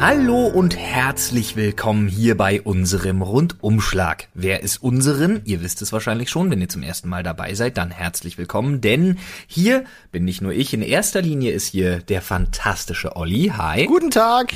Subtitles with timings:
[0.00, 4.28] Hallo und herzlich willkommen hier bei unserem Rundumschlag.
[4.32, 5.42] Wer ist unseren?
[5.44, 8.80] Ihr wisst es wahrscheinlich schon, wenn ihr zum ersten Mal dabei seid, dann herzlich willkommen,
[8.80, 13.52] denn hier bin nicht nur ich, in erster Linie ist hier der fantastische Olli.
[13.54, 13.84] Hi.
[13.84, 14.54] Guten Tag.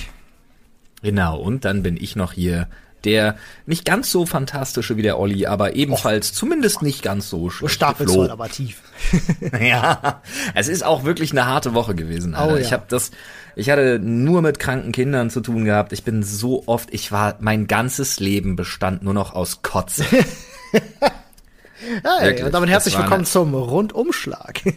[1.03, 2.67] Genau, und dann bin ich noch hier
[3.05, 3.37] der
[3.67, 6.35] nicht ganz so fantastische wie der Olli, aber ebenfalls Och.
[6.35, 7.75] zumindest nicht ganz so schlecht.
[7.75, 8.81] Stapelst heute aber tief.
[9.61, 10.23] ja,
[10.55, 12.35] es ist auch wirklich eine harte Woche gewesen.
[12.35, 12.55] Alter.
[12.55, 12.63] Oh, ja.
[12.63, 13.11] Ich habe das,
[13.57, 15.93] ich hatte nur mit kranken Kindern zu tun gehabt.
[15.93, 20.05] Ich bin so oft, ich war, mein ganzes Leben bestand nur noch aus Kotze.
[22.21, 24.61] hey, und damit herzlich willkommen zum Rundumschlag.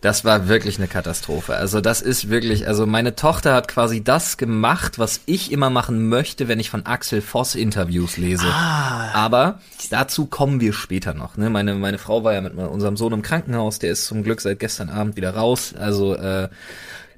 [0.00, 1.56] Das war wirklich eine Katastrophe.
[1.56, 6.08] Also das ist wirklich, also meine Tochter hat quasi das gemacht, was ich immer machen
[6.08, 8.46] möchte, wenn ich von Axel Voss Interviews lese.
[8.46, 9.10] Ah.
[9.12, 9.60] Aber
[9.90, 11.36] dazu kommen wir später noch.
[11.36, 11.50] Ne?
[11.50, 14.58] Meine, meine Frau war ja mit unserem Sohn im Krankenhaus, der ist zum Glück seit
[14.58, 15.74] gestern Abend wieder raus.
[15.78, 16.48] Also äh,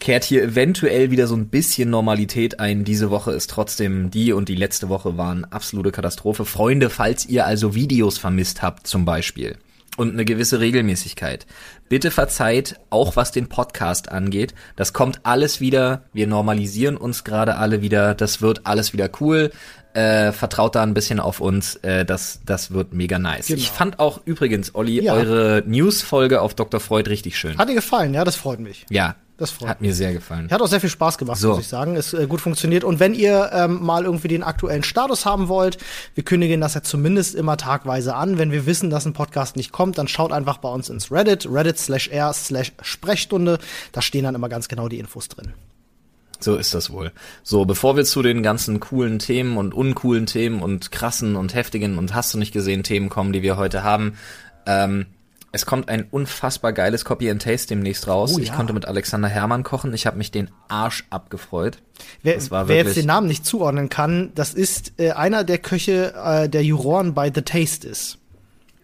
[0.03, 2.83] kehrt hier eventuell wieder so ein bisschen Normalität ein.
[2.83, 6.45] Diese Woche ist trotzdem die und die letzte Woche waren absolute Katastrophe.
[6.45, 9.57] Freunde, falls ihr also Videos vermisst habt zum Beispiel
[9.97, 11.47] und eine gewisse Regelmäßigkeit.
[11.89, 14.55] Bitte verzeiht, auch was den Podcast angeht.
[14.75, 16.03] Das kommt alles wieder.
[16.13, 18.15] Wir normalisieren uns gerade alle wieder.
[18.15, 19.53] Das wird alles wieder cool.
[19.95, 21.77] Äh, vertraut da ein bisschen auf uns.
[21.77, 23.49] Äh, das, das wird mega nice.
[23.49, 23.59] Genau.
[23.59, 25.13] Ich fand auch übrigens, Olli, ja.
[25.13, 26.81] eure News-Folge auf Dr.
[26.81, 27.59] Freud richtig schön.
[27.59, 28.15] Hat dir gefallen?
[28.15, 28.87] Ja, das freut mich.
[28.89, 30.51] Ja, das freut Hat mir sehr gefallen.
[30.51, 31.51] Hat auch sehr viel Spaß gemacht, so.
[31.51, 31.97] muss ich sagen.
[31.97, 32.85] Ist äh, gut funktioniert.
[32.85, 35.79] Und wenn ihr ähm, mal irgendwie den aktuellen Status haben wollt,
[36.15, 38.39] wir kündigen das ja zumindest immer tagweise an.
[38.39, 41.49] Wenn wir wissen, dass ein Podcast nicht kommt, dann schaut einfach bei uns ins Reddit,
[41.51, 43.59] reddit slash r slash Sprechstunde.
[43.93, 45.53] Da stehen dann immer ganz genau die Infos drin.
[46.43, 47.13] So ist das wohl.
[47.43, 51.99] So, bevor wir zu den ganzen coolen Themen und uncoolen Themen und krassen und heftigen
[51.99, 54.15] und hast du nicht gesehen Themen kommen, die wir heute haben,
[54.67, 55.07] ähm,
[55.55, 58.33] es kommt ein unfassbar geiles Copy and Taste demnächst raus.
[58.35, 58.45] Oh, ja.
[58.45, 59.93] Ich konnte mit Alexander Hermann kochen.
[59.93, 61.79] Ich habe mich den Arsch abgefreut.
[62.23, 66.49] Wer, wer jetzt den Namen nicht zuordnen kann, das ist äh, einer der Köche äh,
[66.49, 68.19] der Juroren bei The Taste ist.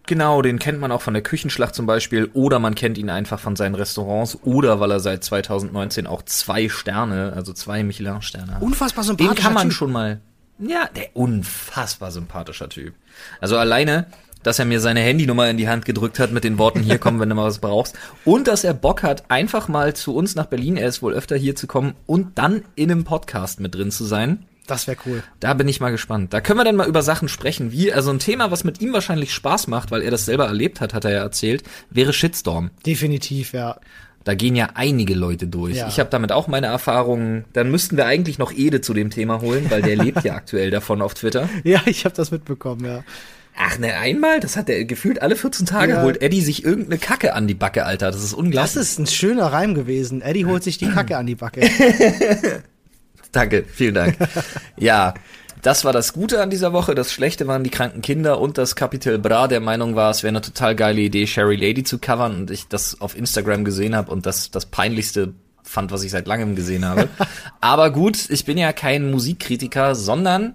[0.08, 3.38] Genau, den kennt man auch von der Küchenschlacht zum Beispiel oder man kennt ihn einfach
[3.38, 8.62] von seinen Restaurants oder weil er seit 2019 auch zwei Sterne, also zwei Michelin-Sterne hat.
[8.62, 9.76] Unfassbar sympathischer Den kann man typ.
[9.76, 10.22] schon mal.
[10.60, 12.94] Ja, der unfassbar sympathischer Typ.
[13.42, 14.06] Also alleine,
[14.42, 17.20] dass er mir seine Handynummer in die Hand gedrückt hat mit den Worten, hier kommen,
[17.20, 17.94] wenn du mal was brauchst.
[18.24, 21.36] Und dass er Bock hat, einfach mal zu uns nach Berlin, er ist wohl öfter
[21.36, 24.46] hier zu kommen und dann in einem Podcast mit drin zu sein.
[24.68, 25.22] Das wäre cool.
[25.40, 26.32] Da bin ich mal gespannt.
[26.32, 28.92] Da können wir dann mal über Sachen sprechen, wie, also ein Thema, was mit ihm
[28.92, 32.70] wahrscheinlich Spaß macht, weil er das selber erlebt hat, hat er ja erzählt, wäre Shitstorm.
[32.84, 33.80] Definitiv, ja.
[34.24, 35.76] Da gehen ja einige Leute durch.
[35.76, 35.88] Ja.
[35.88, 37.46] Ich habe damit auch meine Erfahrungen.
[37.54, 40.70] Dann müssten wir eigentlich noch Ede zu dem Thema holen, weil der lebt ja aktuell
[40.70, 41.48] davon auf Twitter.
[41.64, 43.04] Ja, ich habe das mitbekommen, ja.
[43.56, 44.38] Ach ne, einmal?
[44.40, 46.02] Das hat er gefühlt alle 14 Tage ja.
[46.02, 48.10] holt Eddie sich irgendeine Kacke an die Backe, Alter.
[48.10, 48.74] Das ist unglaublich.
[48.74, 50.20] Das ist ein schöner Reim gewesen.
[50.20, 51.62] Eddie holt sich die Kacke an die Backe.
[53.32, 54.16] Danke, vielen Dank.
[54.76, 55.14] ja,
[55.62, 56.94] das war das Gute an dieser Woche.
[56.94, 60.30] Das Schlechte waren die kranken Kinder und das Capital Bra der Meinung war, es wäre
[60.30, 64.10] eine total geile Idee, Sherry Lady zu covern und ich das auf Instagram gesehen habe
[64.10, 67.08] und das das peinlichste fand, was ich seit langem gesehen habe.
[67.60, 70.54] Aber gut, ich bin ja kein Musikkritiker, sondern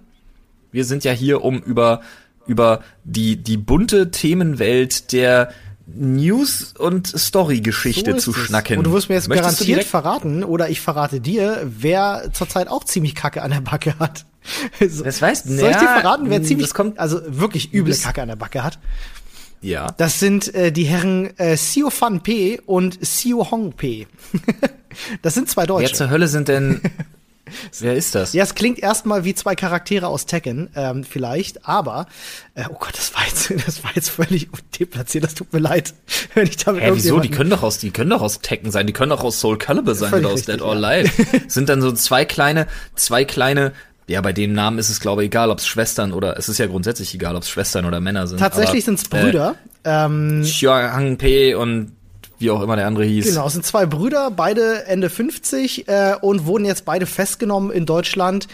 [0.72, 2.00] wir sind ja hier, um über
[2.46, 5.52] über die, die bunte Themenwelt der
[5.86, 8.78] News- und Story-Geschichte so zu schnacken.
[8.78, 12.84] Und du wirst mir jetzt Möchtest garantiert verraten, oder ich verrate dir, wer zurzeit auch
[12.84, 14.24] ziemlich Kacke an der Backe hat.
[14.86, 15.56] So, das weißt du.
[15.56, 18.78] Soll ich dir verraten, wer ziemlich, kommt, also wirklich üble Kacke an der Backe hat?
[19.62, 19.94] Ja.
[19.96, 24.06] Das sind äh, die Herren äh, Sio Fan P und Sio Hong P.
[25.22, 25.88] das sind zwei Deutsche.
[25.88, 26.82] Wer zur Hölle sind denn
[27.80, 28.32] Wer ist das?
[28.32, 32.06] Ja, es klingt erstmal wie zwei Charaktere aus Tekken, ähm, vielleicht, aber
[32.54, 35.94] äh, oh Gott, das war jetzt, das war jetzt völlig deplatziert, das tut mir leid,
[36.34, 37.20] wenn ich damit Hä, wieso?
[37.20, 39.58] Die können doch aus, die können doch aus Tekken sein, die können doch aus Soul
[39.58, 41.10] Calibur sein oder aus richtig, Dead or Alive.
[41.32, 41.40] Ja.
[41.48, 43.72] Sind dann so zwei kleine, zwei kleine
[44.06, 46.58] ja, bei dem Namen ist es, glaube ich, egal, ob es Schwestern oder es ist
[46.58, 48.38] ja grundsätzlich egal, ob es Schwestern oder Männer sind.
[48.38, 49.54] Tatsächlich sind es Brüder.
[49.82, 51.93] Äh, ähm, Xiang Pe und
[52.38, 53.26] wie auch immer der andere hieß.
[53.26, 57.86] Genau, es sind zwei Brüder, beide Ende 50 äh, und wurden jetzt beide festgenommen in
[57.86, 58.48] Deutschland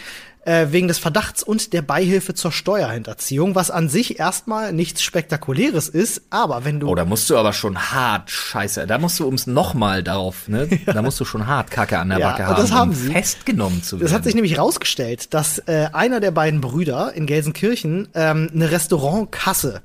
[0.45, 5.89] äh, wegen des Verdachts und der Beihilfe zur Steuerhinterziehung, was an sich erstmal nichts Spektakuläres
[5.89, 6.89] ist, aber wenn du.
[6.89, 10.69] Oh, da musst du aber schon hart, scheiße, da musst du ums nochmal darauf, ne?
[10.87, 10.95] Ja.
[10.95, 13.11] Da musst du schon hart Kacke an der ja, Backe haben, das haben um sie.
[13.13, 14.05] festgenommen zu werden.
[14.05, 18.71] Das hat sich nämlich rausgestellt, dass äh, einer der beiden Brüder in Gelsenkirchen ähm, eine
[18.71, 19.83] Restaurantkasse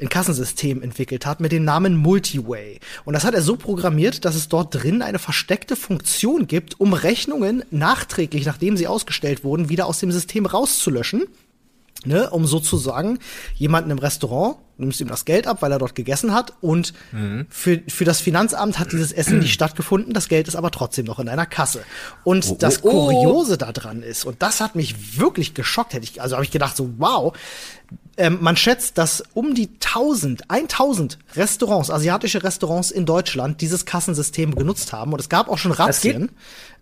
[0.00, 2.80] ein Kassensystem entwickelt hat mit dem Namen Multiway.
[3.04, 6.92] Und das hat er so programmiert, dass es dort drin eine versteckte Funktion gibt, um
[6.92, 11.24] Rechnungen nachträglich, nachdem sie ausgestellt wurden, wieder aus dem System rauszulöschen.
[12.06, 13.18] Ne, um sozusagen
[13.56, 16.54] jemanden im Restaurant nimmst ihm das Geld ab, weil er dort gegessen hat.
[16.62, 17.44] Und mhm.
[17.50, 20.14] für, für das Finanzamt hat dieses Essen nicht stattgefunden.
[20.14, 21.84] Das Geld ist aber trotzdem noch in einer Kasse.
[22.24, 23.06] Und oh, das oh, oh.
[23.06, 26.74] Kuriose daran ist, und das hat mich wirklich geschockt, hätte ich, also habe ich gedacht
[26.74, 27.36] so, wow,
[28.20, 34.54] ähm, man schätzt, dass um die 1000, 1000 Restaurants, asiatische Restaurants in Deutschland dieses Kassensystem
[34.54, 35.14] genutzt haben.
[35.14, 36.30] Und es gab auch schon Razzien.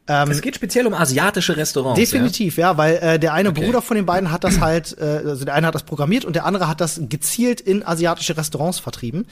[0.09, 2.01] Ähm, es geht speziell um asiatische Restaurants.
[2.01, 3.65] Definitiv, ja, ja weil äh, der eine okay.
[3.65, 6.35] Bruder von den beiden hat das halt, äh, also der eine hat das programmiert und
[6.35, 9.27] der andere hat das gezielt in asiatische Restaurants vertrieben.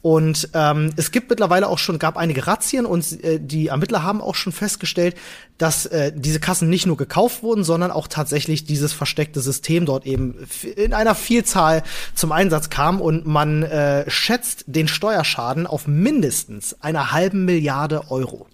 [0.00, 4.22] Und ähm, es gibt mittlerweile auch schon, gab einige Razzien und äh, die Ermittler haben
[4.22, 5.16] auch schon festgestellt,
[5.58, 10.06] dass äh, diese Kassen nicht nur gekauft wurden, sondern auch tatsächlich dieses versteckte System dort
[10.06, 10.34] eben
[10.76, 11.82] in einer Vielzahl
[12.14, 18.46] zum Einsatz kam und man äh, schätzt den Steuerschaden auf mindestens einer halben Milliarde Euro.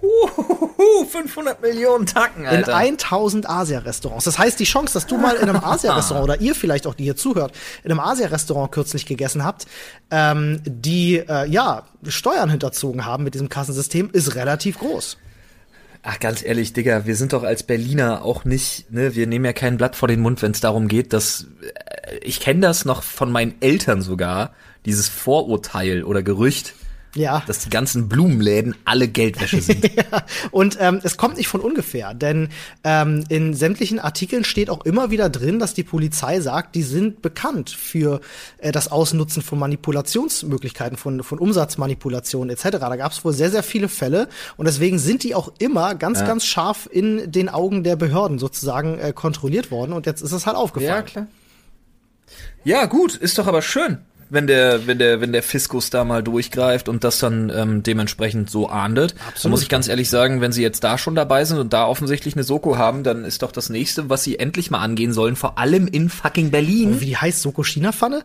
[0.00, 2.72] Uhuhu, 500 Millionen Tacken, Alter.
[2.82, 4.24] In 1000 Asia-Restaurants.
[4.24, 7.04] Das heißt, die Chance, dass du mal in einem Asia-Restaurant oder ihr vielleicht auch, die
[7.04, 7.52] hier zuhört,
[7.84, 9.66] in einem Asia-Restaurant kürzlich gegessen habt,
[10.10, 15.18] ähm, die äh, ja Steuern hinterzogen haben mit diesem Kassensystem, ist relativ groß.
[16.02, 19.52] Ach, ganz ehrlich, Digga, wir sind doch als Berliner auch nicht, ne, wir nehmen ja
[19.52, 23.02] kein Blatt vor den Mund, wenn es darum geht, dass äh, ich kenne das noch
[23.02, 24.54] von meinen Eltern sogar,
[24.86, 26.74] dieses Vorurteil oder Gerücht,
[27.18, 27.42] ja.
[27.46, 29.84] dass die ganzen Blumenläden alle Geldwäsche sind.
[29.96, 30.24] ja.
[30.50, 32.48] Und ähm, es kommt nicht von ungefähr, denn
[32.84, 37.22] ähm, in sämtlichen Artikeln steht auch immer wieder drin, dass die Polizei sagt, die sind
[37.22, 38.20] bekannt für
[38.58, 42.78] äh, das Ausnutzen von Manipulationsmöglichkeiten, von, von Umsatzmanipulationen etc.
[42.78, 46.20] Da gab es wohl sehr, sehr viele Fälle und deswegen sind die auch immer ganz,
[46.20, 46.26] ja.
[46.26, 50.46] ganz scharf in den Augen der Behörden sozusagen äh, kontrolliert worden und jetzt ist es
[50.46, 50.90] halt aufgefallen.
[50.90, 51.26] Ja, klar.
[52.64, 53.98] Ja, gut, ist doch aber schön
[54.30, 58.50] wenn der, wenn der, wenn der Fiskus da mal durchgreift und das dann ähm, dementsprechend
[58.50, 59.12] so ahndet.
[59.12, 59.44] Absolut.
[59.44, 61.86] Dann muss ich ganz ehrlich sagen, wenn sie jetzt da schon dabei sind und da
[61.86, 65.36] offensichtlich eine Soko haben, dann ist doch das nächste, was sie endlich mal angehen sollen,
[65.36, 66.94] vor allem in fucking Berlin.
[66.96, 68.24] Oh, wie die heißt Soko China-Pfanne?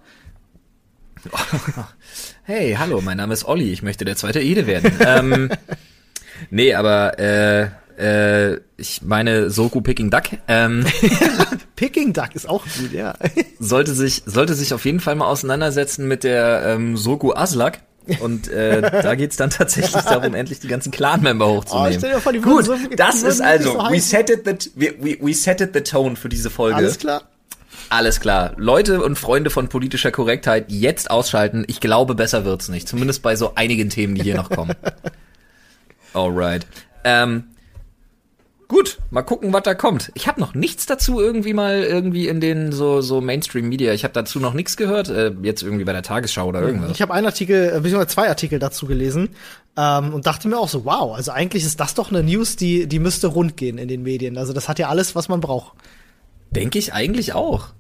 [2.43, 4.91] hey, hallo, mein Name ist Olli, ich möchte der zweite Ede werden.
[4.99, 5.49] ähm,
[6.49, 10.23] nee, aber äh, äh, ich meine Soku Picking Duck.
[10.47, 10.85] Ähm,
[11.75, 13.15] Picking Duck ist auch gut, ja.
[13.59, 17.79] sollte sich sollte sich auf jeden Fall mal auseinandersetzen mit der ähm, Soku Aslak.
[18.19, 22.03] Und äh, da geht's dann tatsächlich darum, endlich die ganzen Clan-Member hochzunehmen.
[22.15, 25.33] Oh, vor, Gut, so, das ist also, so we set, it the, we, we, we
[25.33, 26.75] set it the tone für diese Folge.
[26.75, 27.23] Alles klar.
[27.89, 28.53] Alles klar.
[28.57, 31.63] Leute und Freunde von politischer Korrektheit, jetzt ausschalten.
[31.67, 32.87] Ich glaube, besser wird's nicht.
[32.87, 34.73] Zumindest bei so einigen Themen, die hier noch kommen.
[36.13, 36.65] Alright.
[37.03, 37.45] Ähm,
[38.73, 40.11] Gut, mal gucken, was da kommt.
[40.15, 43.93] Ich habe noch nichts dazu irgendwie mal irgendwie in den so so Mainstream Media.
[43.93, 45.09] Ich habe dazu noch nichts gehört.
[45.09, 46.89] Äh, jetzt irgendwie bei der Tagesschau oder irgendwas.
[46.89, 49.29] Ich habe einen Artikel, äh, beziehungsweise zwei Artikel dazu gelesen
[49.77, 52.87] ähm, und dachte mir auch so, wow, also eigentlich ist das doch eine News, die
[52.87, 54.39] die müsste rund gehen in den Medien.
[54.39, 55.73] Also das hat ja alles, was man braucht.
[56.49, 57.73] Denke ich eigentlich auch.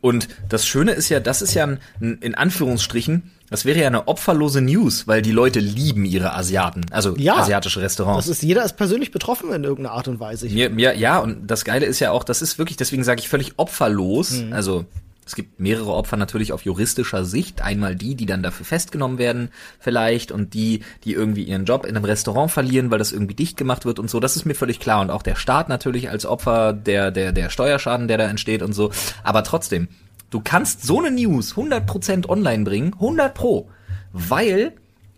[0.00, 3.86] Und das Schöne ist ja, das ist ja ein, ein, in Anführungsstrichen, das wäre ja
[3.86, 8.26] eine opferlose News, weil die Leute lieben ihre Asiaten, also ja, asiatische Restaurants.
[8.26, 10.48] Das ist jeder ist persönlich betroffen in irgendeiner Art und Weise.
[10.48, 13.28] Mir, mir, ja, und das Geile ist ja auch, das ist wirklich, deswegen sage ich
[13.28, 14.32] völlig opferlos.
[14.32, 14.52] Mhm.
[14.52, 14.84] Also
[15.28, 17.60] es gibt mehrere Opfer natürlich auf juristischer Sicht.
[17.60, 21.94] Einmal die, die dann dafür festgenommen werden, vielleicht, und die, die irgendwie ihren Job in
[21.94, 24.20] einem Restaurant verlieren, weil das irgendwie dicht gemacht wird und so.
[24.20, 25.02] Das ist mir völlig klar.
[25.02, 28.72] Und auch der Staat natürlich als Opfer der, der, der Steuerschaden, der da entsteht und
[28.72, 28.90] so.
[29.22, 29.88] Aber trotzdem,
[30.30, 33.70] du kannst so eine News 100% online bringen, 100 pro,
[34.12, 34.74] weil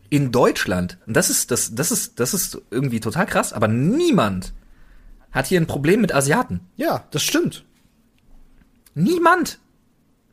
[0.08, 4.52] in Deutschland, und das ist, das, das ist, das ist irgendwie total krass, aber niemand
[5.30, 6.60] hat hier ein Problem mit Asiaten.
[6.76, 7.64] Ja, das stimmt.
[8.94, 9.60] Niemand.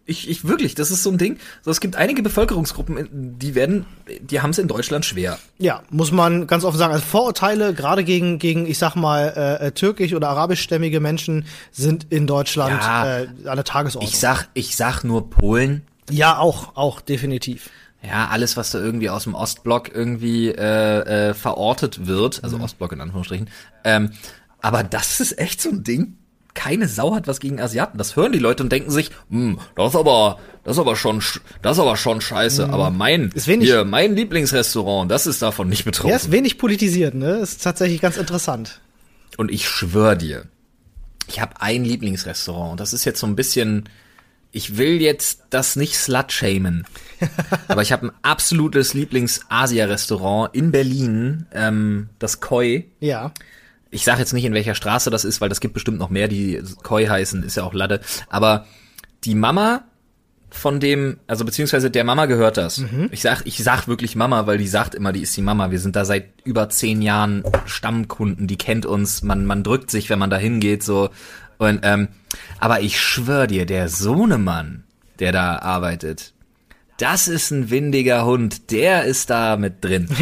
[0.10, 1.38] Ich, ich wirklich, das ist so ein Ding.
[1.64, 3.86] So, es gibt einige Bevölkerungsgruppen, die werden,
[4.22, 5.38] die haben es in Deutschland schwer.
[5.60, 6.94] Ja, muss man ganz offen sagen.
[6.94, 12.08] Also Vorurteile gerade gegen gegen, ich sag mal, äh, äh türkisch oder arabischstämmige Menschen sind
[12.10, 14.10] in Deutschland ja, äh, an der Tagesordnung.
[14.10, 15.86] Ich sag, ich sag nur Polen.
[16.10, 17.70] Ja, auch, auch definitiv.
[18.02, 22.64] Ja, alles, was da irgendwie aus dem Ostblock irgendwie äh, äh, verortet wird, also mhm.
[22.64, 23.50] Ostblock in Anführungsstrichen.
[23.84, 24.12] Ähm,
[24.62, 26.18] aber das ist echt so ein Ding
[26.58, 28.00] keine Sau hat was gegen Asiaten.
[28.00, 31.22] Das hören die Leute und denken sich, hm, das ist aber, das ist aber schon,
[31.62, 32.68] das ist aber schon scheiße.
[32.68, 32.74] Mhm.
[32.74, 36.10] Aber mein, wenig, hier, mein Lieblingsrestaurant, das ist davon nicht betroffen.
[36.10, 37.38] Er ist wenig politisiert, ne?
[37.38, 38.82] Ist tatsächlich ganz interessant.
[39.38, 40.48] Und ich schwör dir,
[41.28, 42.80] ich habe ein Lieblingsrestaurant.
[42.80, 43.88] Das ist jetzt so ein bisschen,
[44.52, 46.88] ich will jetzt das nicht slut-shamen,
[47.68, 52.86] aber ich habe ein absolutes Lieblings-Asia-Restaurant in Berlin, ähm, das Koi.
[53.00, 53.32] Ja
[53.92, 56.28] ich sage jetzt nicht, in welcher Straße das ist, weil das gibt bestimmt noch mehr,
[56.28, 58.02] die Koi heißen, ist ja auch Lade.
[58.30, 58.66] Aber
[59.24, 59.84] die Mama
[60.50, 62.80] von dem, also beziehungsweise der Mama gehört das.
[62.80, 63.10] Mhm.
[63.12, 65.72] Ich sag, ich sag wirklich Mama, weil die sagt immer, die ist die Mama.
[65.72, 70.10] Wir sind da seit über zehn Jahren Stammkunden, die kennt uns, man, man drückt sich,
[70.10, 71.10] wenn man da hingeht, so.
[71.58, 72.08] Und, ähm,
[72.60, 74.84] aber ich schwör dir, der Sohnemann,
[75.20, 76.34] der da arbeitet,
[76.98, 80.08] das ist ein windiger Hund, der ist da mit drin.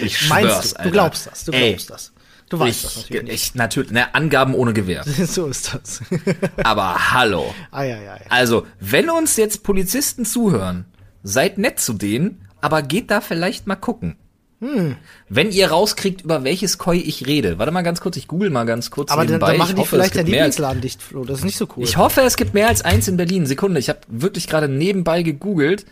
[0.00, 0.76] Ich schwör's, Meinst du?
[0.78, 0.82] Alter.
[0.82, 2.12] Du glaubst das, du Ey, glaubst das.
[2.48, 3.34] Du weißt ich, das natürlich nicht.
[3.34, 5.04] ich natürlich, ne, Angaben ohne Gewehr.
[5.26, 6.00] so ist das.
[6.62, 7.54] Aber hallo.
[7.70, 8.20] ei, ei, ei.
[8.30, 10.86] Also, wenn uns jetzt Polizisten zuhören,
[11.22, 14.16] seid nett zu denen, aber geht da vielleicht mal gucken.
[14.60, 14.96] Hm.
[15.28, 17.58] Wenn ihr rauskriegt, über welches Koi ich rede.
[17.58, 19.50] Warte mal ganz kurz, ich google mal ganz kurz Aber dann, nebenbei.
[19.50, 21.24] dann machen ich die hoffe, vielleicht als, Lieblingsladen dicht, Flo.
[21.24, 21.84] Das ist nicht so cool.
[21.84, 23.46] Ich hoffe, es gibt mehr als eins in Berlin.
[23.46, 25.86] Sekunde, ich habe wirklich gerade nebenbei gegoogelt.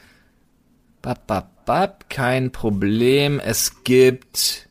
[1.00, 3.38] Bap, bap, bap, kein Problem.
[3.38, 4.65] Es gibt...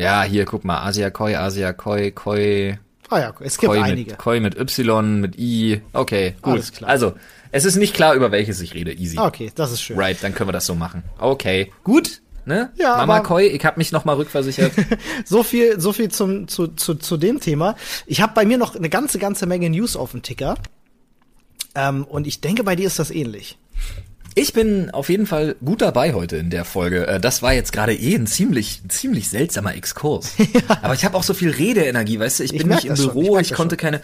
[0.00, 0.82] Ja, hier, guck mal.
[0.82, 2.78] Asia Koi, Asia Koi, Koi...
[3.10, 4.12] ah ja, es gibt Koi einige.
[4.12, 5.82] mit, Koi mit Y, mit I.
[5.92, 6.54] Okay, gut.
[6.54, 6.88] Alles klar.
[6.88, 7.12] Also,
[7.52, 8.92] es ist nicht klar, über welches ich rede.
[8.92, 9.18] Easy.
[9.18, 9.98] Okay, das ist schön.
[9.98, 11.02] Right, dann können wir das so machen.
[11.18, 12.22] Okay, gut.
[12.46, 12.70] Ne?
[12.76, 14.72] Ja, Mama Koi, ich habe mich nochmal rückversichert.
[15.26, 17.76] So viel, so viel zum, zu, zu, zu dem Thema.
[18.06, 20.56] Ich habe bei mir noch eine ganze, ganze Menge News auf dem Ticker.
[21.74, 23.58] Ähm, und ich denke, bei dir ist das ähnlich.
[24.40, 27.06] Ich bin auf jeden Fall gut dabei heute in der Folge.
[27.06, 30.32] Äh, Das war jetzt gerade eh ein ziemlich, ziemlich seltsamer Exkurs.
[30.82, 32.44] Aber ich habe auch so viel Redeenergie, weißt du?
[32.44, 34.00] Ich, Ich bin merk nicht im das schon, Büro, ich ich, konnte keine.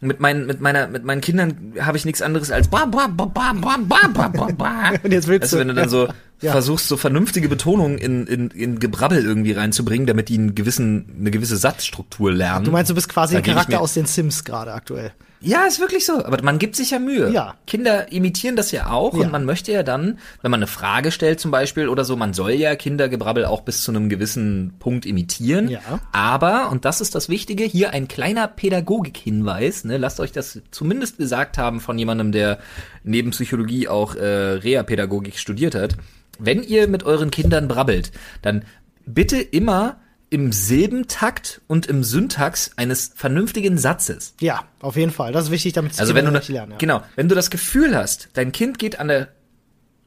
[0.00, 3.24] Mit meinen, mit meiner, mit meinen Kindern habe ich nichts anderes als ba, ba, ba,
[3.26, 3.76] ba, ba,
[4.08, 4.92] ba, ba, ba.
[5.02, 6.08] Und jetzt willst weißt du, du- wenn du dann so
[6.42, 6.52] Ja.
[6.52, 11.30] versuchst, so vernünftige Betonungen in, in, in Gebrabbel irgendwie reinzubringen, damit die einen gewissen, eine
[11.30, 12.64] gewisse Satzstruktur lernen.
[12.64, 15.12] Du meinst, du bist quasi Da ein Charakter aus den Sims gerade aktuell.
[15.40, 16.24] ja, ist wirklich so.
[16.24, 17.30] Aber man gibt sich ja Mühe.
[17.30, 17.54] Ja.
[17.66, 19.20] Kinder imitieren das ja auch Ja.
[19.22, 22.32] und man möchte ja dann, wenn man eine Frage stellt zum Beispiel oder so, man
[22.32, 25.68] soll ja Kindergebrabbel auch bis zu einem gewissen Punkt imitieren.
[25.68, 25.80] Ja.
[26.12, 31.18] Aber, und das ist das Wichtige, hier ein kleiner Pädagogik-Hinweis, ne, lasst euch das zumindest
[31.18, 32.58] gesagt haben von jemandem, der
[33.04, 35.96] neben Psychologie auch äh, Reha-Pädagogik studiert hat.
[36.38, 38.12] Wenn ihr mit euren Kindern brabbelt,
[38.42, 38.64] dann
[39.06, 44.34] bitte immer im Silbentakt und im Syntax eines vernünftigen Satzes.
[44.40, 45.30] Ja, auf jeden Fall.
[45.32, 46.72] Das ist wichtig, damit Also wenn du, das ne, lernen.
[46.72, 46.78] Ja.
[46.78, 49.28] genau, wenn du das Gefühl hast, dein Kind geht an der,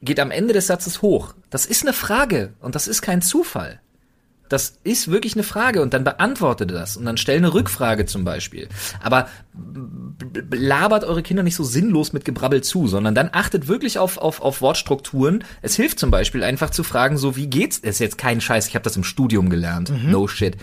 [0.02, 3.80] geht am Ende des Satzes hoch, das ist eine Frage und das ist kein Zufall.
[4.48, 8.24] Das ist wirklich eine Frage und dann beantwortet das und dann stell eine Rückfrage zum
[8.24, 8.68] Beispiel.
[9.02, 9.28] Aber
[10.52, 14.40] labert eure Kinder nicht so sinnlos mit Gebrabbel zu, sondern dann achtet wirklich auf, auf,
[14.40, 15.44] auf Wortstrukturen.
[15.62, 17.80] Es hilft zum Beispiel einfach zu fragen, so wie geht's?
[17.80, 19.90] Das ist jetzt kein Scheiß, ich habe das im Studium gelernt.
[20.10, 20.56] No shit.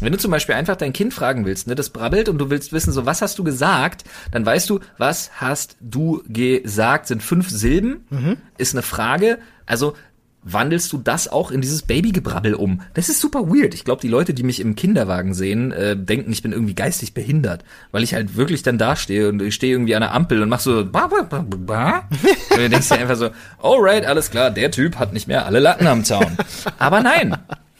[0.00, 2.72] Wenn du zum Beispiel einfach dein Kind fragen willst, ne, das brabbelt und du willst
[2.72, 7.50] wissen, so was hast du gesagt, dann weißt du, was hast du gesagt, sind fünf
[7.50, 8.06] Silben,
[8.58, 9.94] ist eine Frage, also
[10.52, 12.82] wandelst du das auch in dieses Babygebrabbel um?
[12.94, 13.74] Das ist super weird.
[13.74, 17.14] Ich glaube, die Leute, die mich im Kinderwagen sehen, äh, denken, ich bin irgendwie geistig
[17.14, 20.42] behindert, weil ich halt wirklich dann da stehe und ich stehe irgendwie an der Ampel
[20.42, 22.08] und mach so ba, ba, ba, ba,
[22.50, 23.30] und du denkst dir einfach so,
[23.62, 26.36] alright, alles klar, der Typ hat nicht mehr alle Latten am Zaun.
[26.78, 27.36] Aber nein,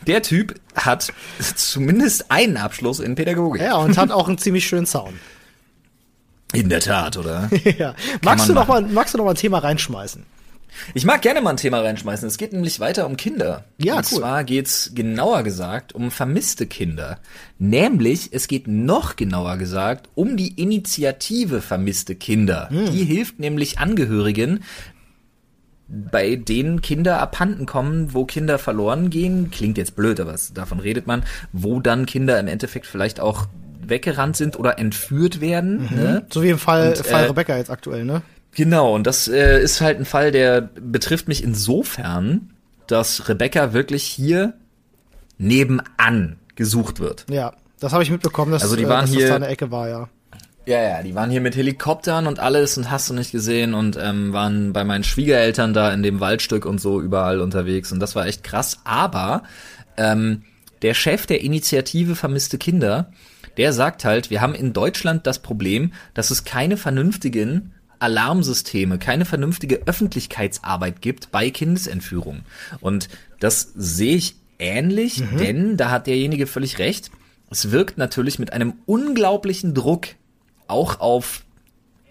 [0.06, 1.12] der Typ hat
[1.56, 3.62] zumindest einen Abschluss in Pädagogik.
[3.62, 5.14] ja, und hat auch einen ziemlich schönen Sound.
[6.52, 7.50] In der Tat, oder?
[7.78, 7.94] ja.
[8.22, 10.24] Magst du noch mal, magst du noch mal ein Thema reinschmeißen?
[10.94, 12.26] Ich mag gerne mal ein Thema reinschmeißen.
[12.28, 13.64] Es geht nämlich weiter um Kinder.
[13.78, 14.18] Ja, Und cool.
[14.18, 17.18] zwar geht's genauer gesagt um vermisste Kinder.
[17.58, 22.68] Nämlich, es geht noch genauer gesagt um die Initiative vermisste Kinder.
[22.70, 22.92] Hm.
[22.92, 24.64] Die hilft nämlich Angehörigen,
[25.88, 29.50] bei denen Kinder abhanden kommen, wo Kinder verloren gehen.
[29.50, 31.24] Klingt jetzt blöd, aber davon redet man.
[31.52, 33.46] Wo dann Kinder im Endeffekt vielleicht auch
[33.80, 35.88] weggerannt sind oder entführt werden.
[35.94, 36.26] Ne?
[36.30, 38.22] So wie im Fall, Und, Fall äh, Rebecca jetzt aktuell, ne?
[38.54, 42.50] Genau, und das äh, ist halt ein Fall, der betrifft mich insofern,
[42.86, 44.54] dass Rebecca wirklich hier
[45.38, 47.26] nebenan gesucht wird.
[47.30, 47.52] Ja.
[47.80, 49.70] Das habe ich mitbekommen, dass, Also die äh, waren dass hier- das da eine Ecke
[49.70, 50.08] war, ja.
[50.66, 53.96] Ja, ja, die waren hier mit Helikoptern und alles und hast du nicht gesehen und
[53.98, 58.14] ähm, waren bei meinen Schwiegereltern da in dem Waldstück und so überall unterwegs und das
[58.14, 58.78] war echt krass.
[58.84, 59.44] Aber
[59.96, 60.42] ähm,
[60.82, 63.10] der Chef der Initiative Vermisste Kinder,
[63.56, 69.24] der sagt halt, wir haben in Deutschland das Problem, dass es keine vernünftigen Alarmsysteme, keine
[69.24, 72.40] vernünftige Öffentlichkeitsarbeit gibt bei Kindesentführung.
[72.80, 73.08] Und
[73.40, 77.10] das sehe ich ähnlich, denn da hat derjenige völlig recht.
[77.50, 80.08] Es wirkt natürlich mit einem unglaublichen Druck
[80.66, 81.44] auch auf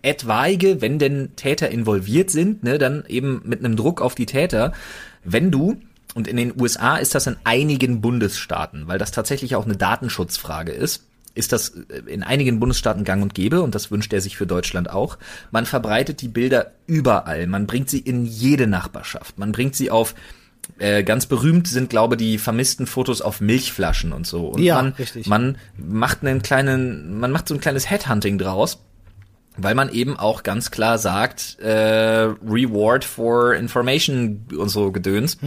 [0.02, 4.72] etwaige, wenn denn Täter involviert sind, ne, dann eben mit einem Druck auf die Täter,
[5.24, 5.78] wenn du
[6.16, 10.72] und in den USA ist das in einigen Bundesstaaten, weil das tatsächlich auch eine Datenschutzfrage
[10.72, 11.07] ist,
[11.38, 14.48] ist das äh, in einigen Bundesstaaten gang und gäbe und das wünscht er sich für
[14.48, 15.18] Deutschland auch.
[15.52, 20.16] Man verbreitet die Bilder überall, man bringt sie in jede Nachbarschaft, man bringt sie auf
[20.80, 24.48] äh, ganz berühmt sind, glaube die vermissten Fotos auf Milchflaschen und so.
[24.48, 25.28] Und Ja, man, richtig.
[25.28, 28.84] man macht einen kleinen, man macht so ein kleines Headhunting draus,
[29.56, 31.70] weil man eben auch ganz klar sagt, äh,
[32.46, 35.38] Reward for Information und so Gedöns.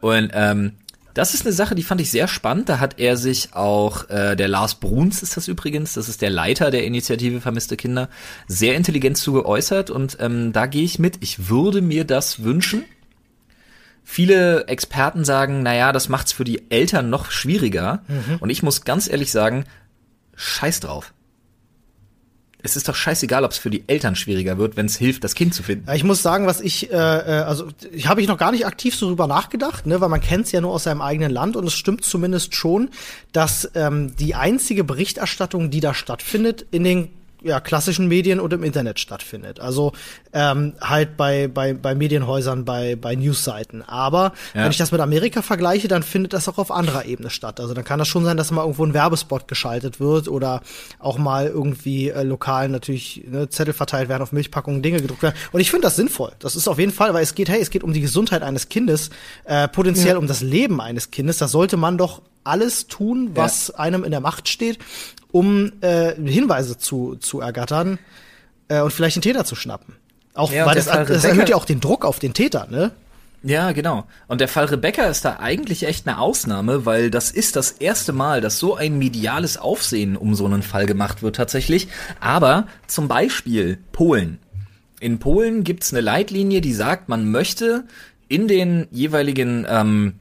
[0.00, 0.72] Und ähm,
[1.14, 2.68] Das ist eine Sache, die fand ich sehr spannend.
[2.68, 6.30] Da hat er sich auch, äh, der Lars Bruns ist das übrigens, das ist der
[6.30, 8.08] Leiter der Initiative Vermisste Kinder,
[8.46, 11.18] sehr intelligent zu geäußert und ähm, da gehe ich mit.
[11.20, 12.84] Ich würde mir das wünschen.
[14.04, 18.02] Viele Experten sagen, naja, das macht's für die Eltern noch schwieriger.
[18.08, 18.36] Mhm.
[18.40, 19.64] Und ich muss ganz ehrlich sagen,
[20.34, 21.12] scheiß drauf
[22.62, 25.34] es ist doch scheißegal, ob es für die Eltern schwieriger wird, wenn es hilft, das
[25.34, 25.90] Kind zu finden.
[25.92, 28.94] Ich muss sagen, was ich, äh, äh also ich habe ich noch gar nicht aktiv
[28.94, 31.66] so drüber nachgedacht, ne, weil man kennt es ja nur aus seinem eigenen Land und
[31.66, 32.90] es stimmt zumindest schon,
[33.32, 37.08] dass ähm, die einzige Berichterstattung, die da stattfindet, in den
[37.42, 39.60] ja, klassischen Medien und im Internet stattfindet.
[39.60, 39.92] Also
[40.32, 43.82] ähm, halt bei, bei, bei Medienhäusern, bei, bei Newsseiten.
[43.82, 44.64] Aber ja.
[44.64, 47.60] wenn ich das mit Amerika vergleiche, dann findet das auch auf anderer Ebene statt.
[47.60, 50.62] Also dann kann das schon sein, dass mal irgendwo ein Werbespot geschaltet wird oder
[50.98, 55.36] auch mal irgendwie äh, lokal natürlich ne, Zettel verteilt werden, auf Milchpackungen Dinge gedruckt werden.
[55.52, 56.32] Und ich finde das sinnvoll.
[56.38, 58.68] Das ist auf jeden Fall, weil es geht, hey, es geht um die Gesundheit eines
[58.68, 59.10] Kindes,
[59.44, 60.18] äh, potenziell ja.
[60.18, 61.38] um das Leben eines Kindes.
[61.38, 63.74] Da sollte man doch alles tun, was ja.
[63.76, 64.78] einem in der Macht steht,
[65.30, 67.98] um äh, Hinweise zu, zu ergattern
[68.68, 69.96] äh, und vielleicht den Täter zu schnappen.
[70.34, 72.92] Auch ja, weil das, das erhöht ja auch den Druck auf den Täter, ne?
[73.42, 74.04] Ja, genau.
[74.28, 78.12] Und der Fall Rebecca ist da eigentlich echt eine Ausnahme, weil das ist das erste
[78.12, 81.88] Mal, dass so ein mediales Aufsehen um so einen Fall gemacht wird tatsächlich.
[82.20, 84.38] Aber zum Beispiel Polen.
[85.00, 87.84] In Polen gibt's eine Leitlinie, die sagt, man möchte
[88.28, 90.14] in den jeweiligen ähm,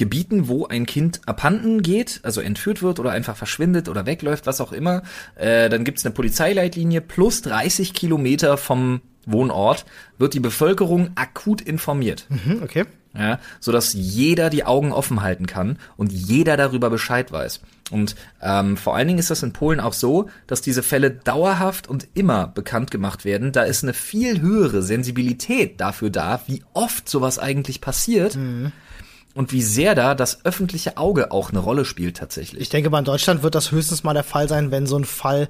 [0.00, 4.62] Gebieten, wo ein Kind abhanden geht, also entführt wird oder einfach verschwindet oder wegläuft, was
[4.62, 5.02] auch immer,
[5.34, 9.84] äh, dann gibt's eine Polizeileitlinie plus 30 Kilometer vom Wohnort
[10.16, 12.24] wird die Bevölkerung akut informiert.
[12.30, 12.86] Mhm, okay.
[13.12, 17.60] Ja, so dass jeder die Augen offen halten kann und jeder darüber Bescheid weiß.
[17.90, 21.88] Und ähm, vor allen Dingen ist das in Polen auch so, dass diese Fälle dauerhaft
[21.88, 23.52] und immer bekannt gemacht werden.
[23.52, 28.36] Da ist eine viel höhere Sensibilität dafür da, wie oft sowas eigentlich passiert.
[28.36, 28.72] Mhm
[29.34, 32.60] und wie sehr da das öffentliche Auge auch eine Rolle spielt tatsächlich.
[32.62, 35.04] Ich denke mal, in Deutschland wird das höchstens mal der Fall sein, wenn so ein
[35.04, 35.48] Fall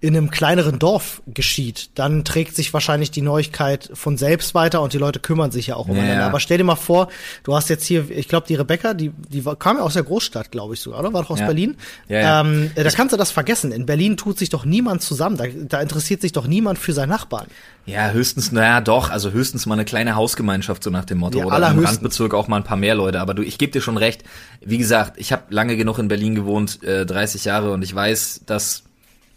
[0.00, 1.90] in einem kleineren Dorf geschieht.
[1.94, 5.76] Dann trägt sich wahrscheinlich die Neuigkeit von selbst weiter und die Leute kümmern sich ja
[5.76, 6.20] auch umeinander.
[6.20, 6.26] Ja.
[6.26, 7.08] Aber stell dir mal vor,
[7.42, 10.50] du hast jetzt hier, ich glaube, die Rebecca, die, die kam ja aus der Großstadt,
[10.50, 11.14] glaube ich sogar, oder?
[11.14, 11.46] War doch aus ja.
[11.46, 11.76] Berlin.
[12.08, 12.40] Ja, ja.
[12.42, 13.72] Ähm, da kannst du das vergessen.
[13.72, 15.38] In Berlin tut sich doch niemand zusammen.
[15.38, 17.46] Da, da interessiert sich doch niemand für seinen Nachbarn.
[17.84, 21.38] Ja, höchstens, naja, doch, also höchstens mal eine kleine Hausgemeinschaft, so nach dem Motto.
[21.38, 23.21] Ja, oder im Randbezirk auch mal ein paar mehr Leute.
[23.22, 24.24] Aber du, ich gebe dir schon recht.
[24.60, 28.42] Wie gesagt, ich habe lange genug in Berlin gewohnt, äh, 30 Jahre, und ich weiß,
[28.46, 28.84] dass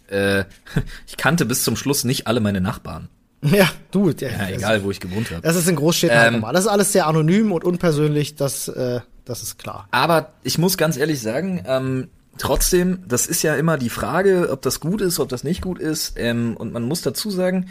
[0.08, 0.44] äh,
[1.06, 3.08] ich kannte bis zum Schluss nicht alle meine Nachbarn.
[3.42, 4.10] Ja, du.
[4.10, 5.42] Ja, ja egal, wo ich gewohnt habe.
[5.42, 6.54] Das ist in Großstädten halt ähm, halt normal.
[6.54, 9.88] Das ist alles sehr anonym und unpersönlich, das, äh, das ist klar.
[9.90, 14.62] Aber ich muss ganz ehrlich sagen, ähm, trotzdem, das ist ja immer die Frage, ob
[14.62, 16.14] das gut ist, ob das nicht gut ist.
[16.16, 17.66] Ähm, und man muss dazu sagen,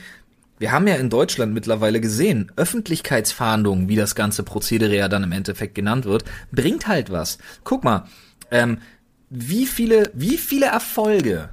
[0.58, 5.32] wir haben ja in Deutschland mittlerweile gesehen, Öffentlichkeitsfahndung, wie das ganze Prozedere ja dann im
[5.32, 7.38] Endeffekt genannt wird, bringt halt was.
[7.64, 8.06] Guck mal,
[8.52, 8.78] ähm,
[9.30, 11.50] wie viele, wie viele Erfolge,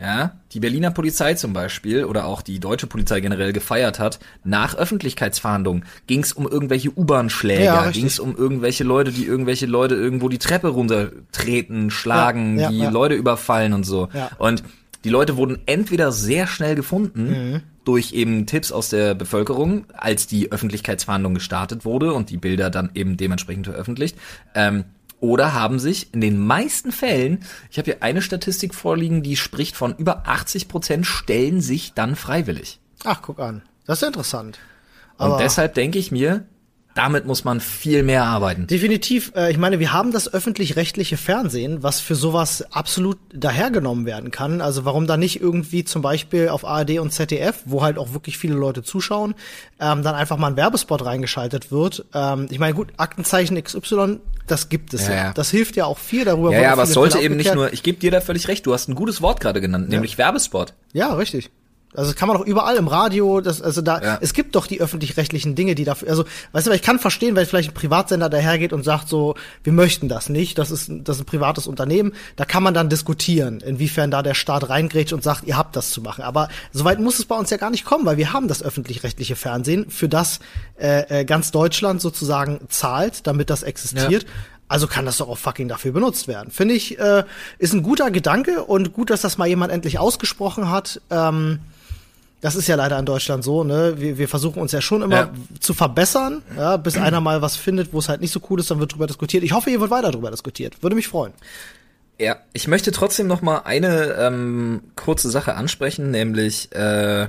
[0.00, 4.74] ja, die Berliner Polizei zum Beispiel oder auch die deutsche Polizei generell gefeiert hat, nach
[4.74, 9.94] Öffentlichkeitsfahndung ging es um irgendwelche U-Bahn-Schläger, ja, ging es um irgendwelche Leute, die irgendwelche Leute
[9.94, 14.08] irgendwo die Treppe runtertreten, schlagen, ja, ja, die Leute überfallen und so.
[14.38, 14.64] Und
[15.04, 20.28] die Leute wurden entweder sehr schnell gefunden mhm durch eben Tipps aus der Bevölkerung, als
[20.28, 24.16] die Öffentlichkeitsverhandlung gestartet wurde und die Bilder dann eben dementsprechend veröffentlicht.
[24.54, 24.84] Ähm,
[25.18, 29.76] oder haben sich in den meisten Fällen, ich habe hier eine Statistik vorliegen, die spricht
[29.76, 32.78] von über 80 Prozent stellen sich dann freiwillig.
[33.02, 33.62] Ach, guck an.
[33.86, 34.60] Das ist interessant.
[35.18, 36.44] Aber und deshalb denke ich mir,
[36.94, 38.66] damit muss man viel mehr arbeiten.
[38.66, 39.32] Definitiv.
[39.36, 44.60] Äh, ich meine, wir haben das öffentlich-rechtliche Fernsehen, was für sowas absolut dahergenommen werden kann.
[44.60, 48.38] Also warum da nicht irgendwie zum Beispiel auf ARD und ZDF, wo halt auch wirklich
[48.38, 49.34] viele Leute zuschauen,
[49.80, 52.06] ähm, dann einfach mal ein Werbespot reingeschaltet wird.
[52.12, 55.14] Ähm, ich meine, gut, Aktenzeichen XY, das gibt es ja.
[55.14, 55.32] ja.
[55.32, 56.52] Das hilft ja auch viel darüber.
[56.52, 58.72] Ja, ja aber es sollte eben nicht nur, ich gebe dir da völlig recht, du
[58.72, 59.94] hast ein gutes Wort gerade genannt, ja.
[59.94, 60.74] nämlich Werbespot.
[60.92, 61.50] Ja, richtig.
[61.94, 64.18] Also das kann man doch überall im Radio, das, also da, ja.
[64.20, 67.46] es gibt doch die öffentlich-rechtlichen Dinge, die dafür, also, weißt du, ich kann verstehen, weil
[67.46, 71.22] vielleicht ein Privatsender dahergeht und sagt so, wir möchten das nicht, das ist, das ist
[71.22, 75.44] ein privates Unternehmen, da kann man dann diskutieren, inwiefern da der Staat reingrätscht und sagt,
[75.48, 76.22] ihr habt das zu machen.
[76.22, 79.34] Aber soweit muss es bei uns ja gar nicht kommen, weil wir haben das öffentlich-rechtliche
[79.34, 80.38] Fernsehen, für das
[80.78, 84.22] äh, äh ganz Deutschland sozusagen zahlt, damit das existiert.
[84.22, 84.28] Ja.
[84.68, 86.52] Also kann das doch auch fucking dafür benutzt werden.
[86.52, 87.24] Finde ich, äh,
[87.58, 91.00] ist ein guter Gedanke und gut, dass das mal jemand endlich ausgesprochen hat.
[91.10, 91.58] Ähm,
[92.40, 93.94] das ist ja leider in Deutschland so, ne?
[93.98, 95.30] Wir, wir versuchen uns ja schon immer ja.
[95.60, 98.70] zu verbessern, ja, bis einer mal was findet, wo es halt nicht so cool ist,
[98.70, 99.44] dann wird drüber diskutiert.
[99.44, 100.82] Ich hoffe, hier wird weiter drüber diskutiert.
[100.82, 101.32] Würde mich freuen.
[102.18, 107.28] Ja, ich möchte trotzdem noch mal eine ähm, kurze Sache ansprechen, nämlich äh,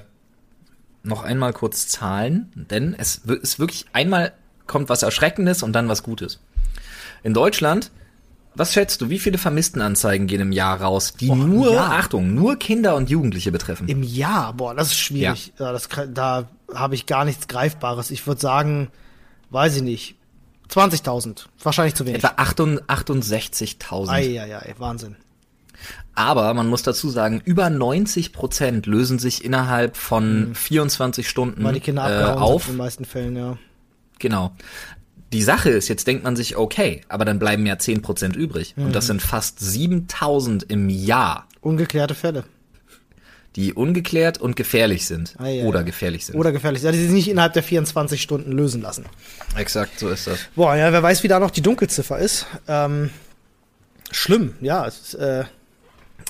[1.03, 4.33] noch einmal kurz Zahlen, denn es ist wirklich einmal
[4.67, 6.39] kommt was Erschreckendes und dann was Gutes.
[7.23, 7.91] In Deutschland,
[8.53, 11.87] was schätzt du, wie viele Vermisstenanzeigen gehen im Jahr raus, die nur, ja.
[11.91, 13.87] Achtung, nur Kinder und Jugendliche betreffen?
[13.87, 15.53] Im Jahr, boah, das ist schwierig.
[15.57, 15.71] Ja.
[15.71, 18.11] das, da habe ich gar nichts Greifbares.
[18.11, 18.89] Ich würde sagen,
[19.51, 20.15] weiß ich nicht,
[20.69, 21.45] 20.000.
[21.63, 22.23] Wahrscheinlich zu wenig.
[22.23, 24.09] Etwa 68 68.000.
[24.09, 25.15] Eieiei, Wahnsinn.
[26.13, 31.73] Aber man muss dazu sagen, über 90 Prozent lösen sich innerhalb von 24 Stunden Weil
[31.73, 32.67] die Kinder äh, auf.
[32.67, 33.57] in den meisten Fällen, ja.
[34.19, 34.51] Genau.
[35.33, 38.73] Die Sache ist, jetzt denkt man sich, okay, aber dann bleiben ja 10 Prozent übrig.
[38.77, 38.91] Und Mhm.
[38.91, 42.43] das sind fast 7000 im Jahr, Ungeklärte Fälle.
[43.55, 45.35] die ungeklärt und gefährlich sind.
[45.37, 45.85] Ah, ja, oder ja.
[45.85, 46.35] gefährlich sind.
[46.35, 46.83] Oder gefährlich.
[46.83, 49.05] Ja, die sich nicht innerhalb der 24 Stunden lösen lassen.
[49.57, 50.39] Exakt, so ist das.
[50.55, 52.45] Boah, ja, wer weiß, wie da noch die Dunkelziffer ist.
[52.67, 53.09] Ähm,
[54.11, 54.85] schlimm, ja.
[54.87, 55.43] Es ist, äh,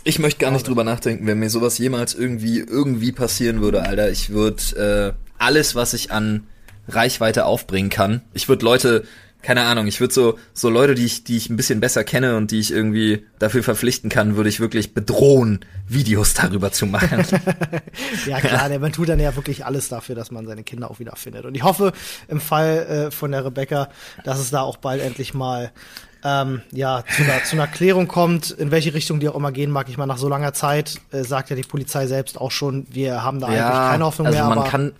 [0.03, 4.09] Ich möchte gar nicht drüber nachdenken, wenn mir sowas jemals irgendwie irgendwie passieren würde, Alter.
[4.09, 6.47] Ich würde äh, alles, was ich an
[6.87, 8.21] Reichweite aufbringen kann.
[8.33, 9.03] Ich würde Leute,
[9.41, 12.37] keine Ahnung, ich würde so so Leute, die ich die ich ein bisschen besser kenne
[12.37, 17.25] und die ich irgendwie dafür verpflichten kann, würde ich wirklich bedrohen, Videos darüber zu machen.
[18.27, 20.99] ja klar, der, man tut dann ja wirklich alles dafür, dass man seine Kinder auch
[20.99, 21.45] wieder findet.
[21.45, 21.93] Und ich hoffe
[22.27, 23.89] im Fall äh, von der Rebecca,
[24.23, 25.71] dass es da auch bald endlich mal
[26.23, 29.71] ähm, ja, zu einer, zu einer Klärung kommt, in welche Richtung die auch immer gehen
[29.71, 29.89] mag.
[29.89, 33.23] Ich meine, nach so langer Zeit äh, sagt ja die Polizei selbst auch schon, wir
[33.23, 34.55] haben da eigentlich keine Hoffnung also mehr.
[34.55, 34.93] man kann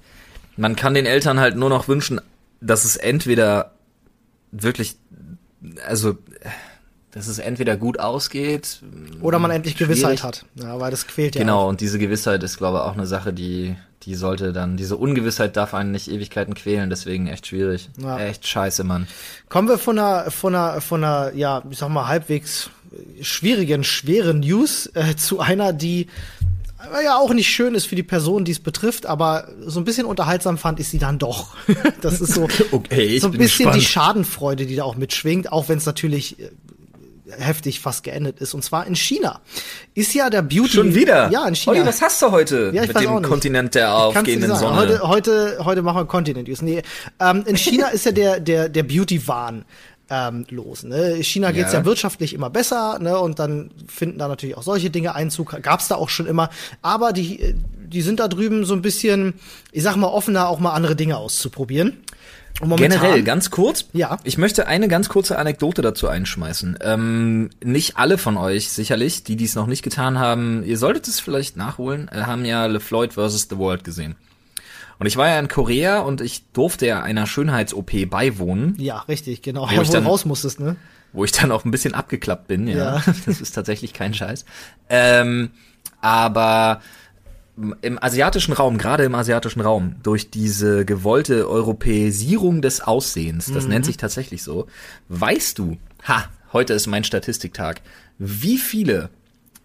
[0.57, 2.21] man kann den Eltern halt nur noch wünschen,
[2.59, 3.73] dass es entweder
[4.51, 4.97] wirklich
[5.87, 6.17] also
[7.11, 8.81] dass es entweder gut ausgeht
[9.21, 9.95] oder man endlich schwierig.
[9.97, 10.45] Gewissheit hat.
[10.55, 11.41] Ja, weil das quält ja.
[11.41, 11.69] Genau, Auch.
[11.69, 15.57] und diese Gewissheit ist, glaube ich, auch eine Sache, die, die sollte dann, diese Ungewissheit
[15.57, 17.89] darf einen nicht Ewigkeiten quälen, deswegen echt schwierig.
[17.97, 18.17] Ja.
[18.17, 19.07] Echt scheiße, Mann.
[19.49, 22.69] Kommen wir von einer, von einer, von einer, ja, ich sag mal, halbwegs
[23.21, 26.07] schwierigen, schweren News äh, zu einer, die
[27.03, 30.05] ja auch nicht schön ist für die Person, die es betrifft, aber so ein bisschen
[30.05, 31.55] unterhaltsam fand ich sie dann doch.
[32.01, 33.83] das ist so, Okay, so ein bisschen die gespannt.
[33.83, 36.49] Schadenfreude, die da auch mitschwingt, auch wenn es natürlich äh,
[37.37, 38.53] heftig fast geendet ist.
[38.53, 39.39] Und zwar in China.
[39.93, 40.69] Ist ja der Beauty.
[40.69, 41.29] Schon wieder?
[41.31, 41.77] Ja, in China.
[41.77, 43.29] Olli, was hast du heute Ja, ich mit weiß dem auch nicht.
[43.29, 44.55] Kontinent der aufgehenden.
[44.55, 44.75] Sonne?
[44.77, 46.61] Heute, heute, heute machen wir Continent News.
[46.61, 46.81] Nee,
[47.19, 49.65] ähm, in China ist ja der, der, der Beauty-Wahn
[50.11, 50.83] ähm, los.
[50.83, 51.23] Ne?
[51.23, 51.79] China geht's ja.
[51.79, 51.85] Ja.
[51.85, 53.17] wirtschaftlich immer besser, ne?
[53.17, 55.59] Und dann finden da natürlich auch solche Dinge Einzug.
[55.63, 56.49] Gab's da auch schon immer.
[56.81, 57.55] Aber die,
[57.87, 59.33] die sind da drüben so ein bisschen,
[59.71, 61.97] ich sag mal, offener, auch mal andere Dinge auszuprobieren.
[62.61, 63.85] Momentan- Generell, ganz kurz.
[63.93, 64.17] Ja.
[64.25, 66.77] Ich möchte eine ganz kurze Anekdote dazu einschmeißen.
[66.81, 71.19] Ähm, nicht alle von euch, sicherlich, die dies noch nicht getan haben, ihr solltet es
[71.21, 73.47] vielleicht nachholen, haben ja Le Floyd vs.
[73.49, 74.15] The World gesehen.
[75.01, 78.75] Und ich war ja in Korea und ich durfte ja einer Schönheits-OP beiwohnen.
[78.77, 79.67] Ja, richtig, genau.
[79.67, 80.75] Wo Ja, ich dann- raus musstest, ne?
[81.11, 82.97] wo ich dann auch ein bisschen abgeklappt bin, ja.
[82.97, 83.03] Ja.
[83.25, 84.45] Das ist tatsächlich kein Scheiß.
[84.89, 85.49] Ähm,
[86.01, 86.81] aber
[87.81, 93.85] im asiatischen Raum, gerade im asiatischen Raum, durch diese gewollte Europäisierung des Aussehens, das nennt
[93.85, 94.67] sich tatsächlich so,
[95.09, 97.81] weißt du, ha, heute ist mein Statistiktag,
[98.19, 99.09] wie viele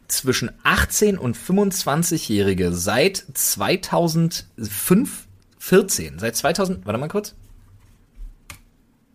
[0.09, 5.27] zwischen 18 und 25-Jährige seit 2005,
[5.59, 7.35] 14, seit 2000, warte mal kurz,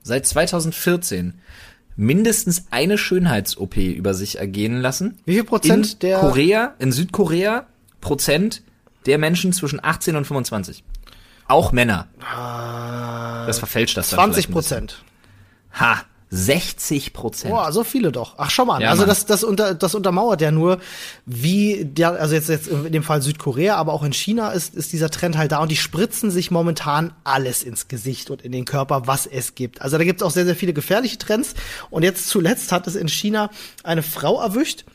[0.03, 1.35] seit 2014
[1.95, 5.17] mindestens eine Schönheits-OP über sich ergehen lassen.
[5.25, 7.67] Wie viel Prozent in der- Korea, in Südkorea,
[7.99, 8.63] Prozent
[9.05, 10.83] der Menschen zwischen 18 und 25.
[11.47, 12.07] Auch Männer.
[13.45, 14.87] Das verfälscht das dann 20 vielleicht ein bisschen.
[14.87, 15.03] Prozent.
[15.79, 17.53] Ha, 60 Prozent.
[17.53, 18.35] Boah, so viele doch.
[18.37, 18.81] Ach, schau mal.
[18.81, 19.09] Ja, also Mann.
[19.09, 20.79] das, das, unter, das untermauert ja nur,
[21.25, 24.93] wie der, also jetzt, jetzt in dem Fall Südkorea, aber auch in China ist, ist
[24.93, 28.63] dieser Trend halt da und die spritzen sich momentan alles ins Gesicht und in den
[28.63, 29.81] Körper, was es gibt.
[29.81, 31.53] Also da gibt es auch sehr, sehr viele gefährliche Trends.
[31.89, 33.49] Und jetzt zuletzt hat es in China
[33.83, 34.85] eine Frau erwischt,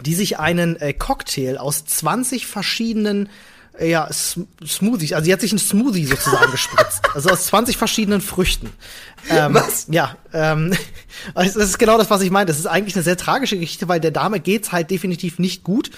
[0.00, 3.28] die sich einen äh, Cocktail aus 20 verschiedenen
[3.80, 7.00] ja, Sm Smoothies, also sie hat sich einen Smoothie sozusagen gespritzt.
[7.14, 8.70] Also aus 20 verschiedenen Früchten.
[9.28, 9.86] Ähm, Was?
[9.90, 10.74] Ja, ähm,
[11.34, 12.46] also das ist genau das, was ich meine.
[12.46, 15.90] Das ist eigentlich eine sehr tragische Geschichte, weil der Dame geht's halt definitiv nicht gut.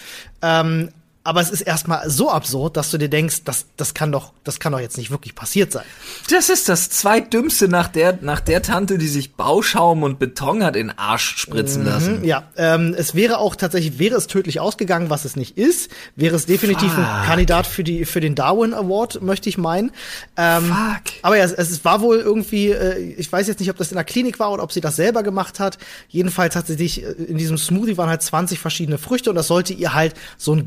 [0.42, 0.90] Ähm,
[1.26, 4.60] aber es ist erstmal so absurd, dass du dir denkst, das, das kann doch, das
[4.60, 5.84] kann doch jetzt nicht wirklich passiert sein.
[6.28, 10.76] Das ist das zweitdümmste nach der, nach der Tante, die sich Bauschaum und Beton hat
[10.76, 12.24] in den Arsch spritzen lassen.
[12.24, 16.36] Ja, ähm, es wäre auch tatsächlich, wäre es tödlich ausgegangen, was es nicht ist, wäre
[16.36, 17.26] es definitiv ein Fuck.
[17.26, 19.92] Kandidat für die für den Darwin Award, möchte ich meinen.
[20.36, 21.14] Ähm, Fuck.
[21.22, 23.96] Aber ja, es, es war wohl irgendwie, äh, ich weiß jetzt nicht, ob das in
[23.96, 25.78] der Klinik war oder ob sie das selber gemacht hat.
[26.08, 29.46] Jedenfalls hat sie sich, äh, in diesem Smoothie waren halt 20 verschiedene Früchte und das
[29.46, 30.66] sollte ihr halt so ein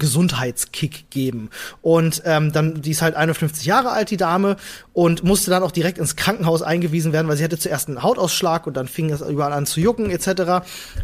[0.51, 1.49] Freiheitskick geben.
[1.81, 4.55] Und ähm, dann, die ist halt 51 Jahre alt, die Dame,
[4.93, 8.65] und musste dann auch direkt ins Krankenhaus eingewiesen werden, weil sie hatte zuerst einen Hautausschlag
[8.65, 10.27] und dann fing es überall an zu jucken etc.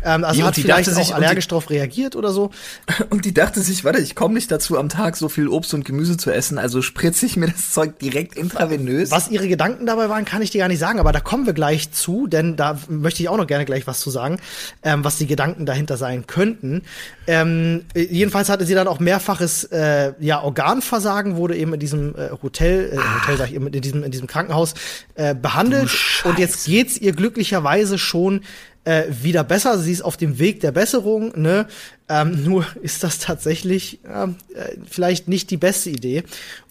[0.03, 2.51] Ähm, also Ja, hat vielleicht dachte sich- auch und die- allergisch drauf reagiert oder so.
[3.10, 5.86] Und die dachte sich, warte, ich komme nicht dazu, am Tag so viel Obst und
[5.86, 9.12] Gemüse zu essen, also spritze ich mir das Zeug direkt intravenös.
[9.12, 11.53] Was ihre Gedanken dabei waren, kann ich dir gar nicht sagen, aber da kommen wir
[11.53, 14.39] gleich zu, denn da möchte ich auch noch gerne gleich was zu sagen,
[14.84, 16.84] ähm, was die Gedanken dahinter sein könnten.
[17.27, 18.99] Ähm, äh, jedenfalls hatte sie dann auch
[19.34, 23.72] mehrfaches äh, ja, Organversagen, wurde eben in diesem äh, Hotel, äh, Hotel sag ich, in
[23.72, 24.74] diesem, in diesem Krankenhaus
[25.15, 25.91] äh, behandelt.
[26.24, 28.41] Und jetzt geht's ihr glücklicherweise schon
[28.86, 29.78] äh, wieder besser.
[29.78, 31.67] Sie ist auf dem Weg der Besserung, ne?
[32.10, 36.24] Ähm, nur ist das tatsächlich ähm, äh, vielleicht nicht die beste Idee.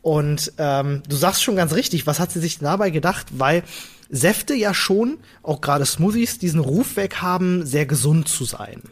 [0.03, 3.27] Und ähm, du sagst schon ganz richtig, was hat sie sich dabei gedacht?
[3.33, 3.62] Weil
[4.11, 8.83] Säfte ja schon, auch gerade Smoothies, diesen Ruf weg haben, sehr gesund zu sein.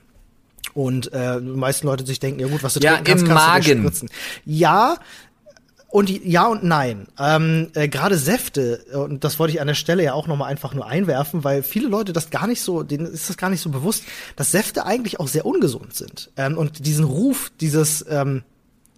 [0.75, 3.29] Und äh, die meisten Leute sich denken, ja gut, was du Ja, trinken kannst, im
[3.29, 3.83] kannst du Magen.
[3.83, 4.11] spritzen.
[4.45, 4.97] Ja,
[5.89, 7.09] und ja und nein.
[7.19, 10.47] Ähm, äh, Gerade Säfte, und das wollte ich an der Stelle ja auch noch mal
[10.47, 13.61] einfach nur einwerfen, weil viele Leute das gar nicht so, denen ist das gar nicht
[13.61, 14.05] so bewusst,
[14.37, 16.31] dass Säfte eigentlich auch sehr ungesund sind.
[16.37, 18.45] Ähm, und diesen Ruf, dieses, ähm,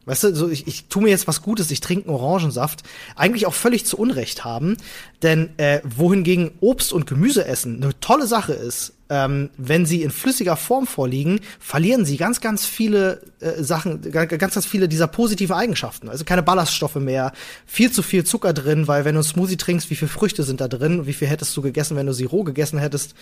[0.04, 2.82] weißt du, so ich, ich tu mir jetzt was Gutes, ich trinke einen Orangensaft,
[3.16, 4.76] eigentlich auch völlig zu Unrecht haben.
[5.22, 10.10] Denn äh, wohingegen Obst und Gemüse essen eine tolle Sache ist, ähm, wenn sie in
[10.10, 15.06] flüssiger Form vorliegen, verlieren sie ganz, ganz viele äh, Sachen, ga- ganz, ganz viele dieser
[15.06, 16.08] positiven Eigenschaften.
[16.08, 17.32] Also keine Ballaststoffe mehr,
[17.66, 20.62] viel zu viel Zucker drin, weil wenn du einen Smoothie trinkst, wie viele Früchte sind
[20.62, 23.14] da drin, wie viel hättest du gegessen, wenn du sie roh gegessen hättest.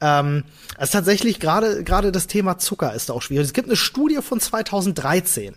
[0.00, 0.42] Ähm,
[0.76, 3.46] also tatsächlich gerade gerade das Thema Zucker ist auch schwierig.
[3.46, 5.54] Es gibt eine Studie von 2013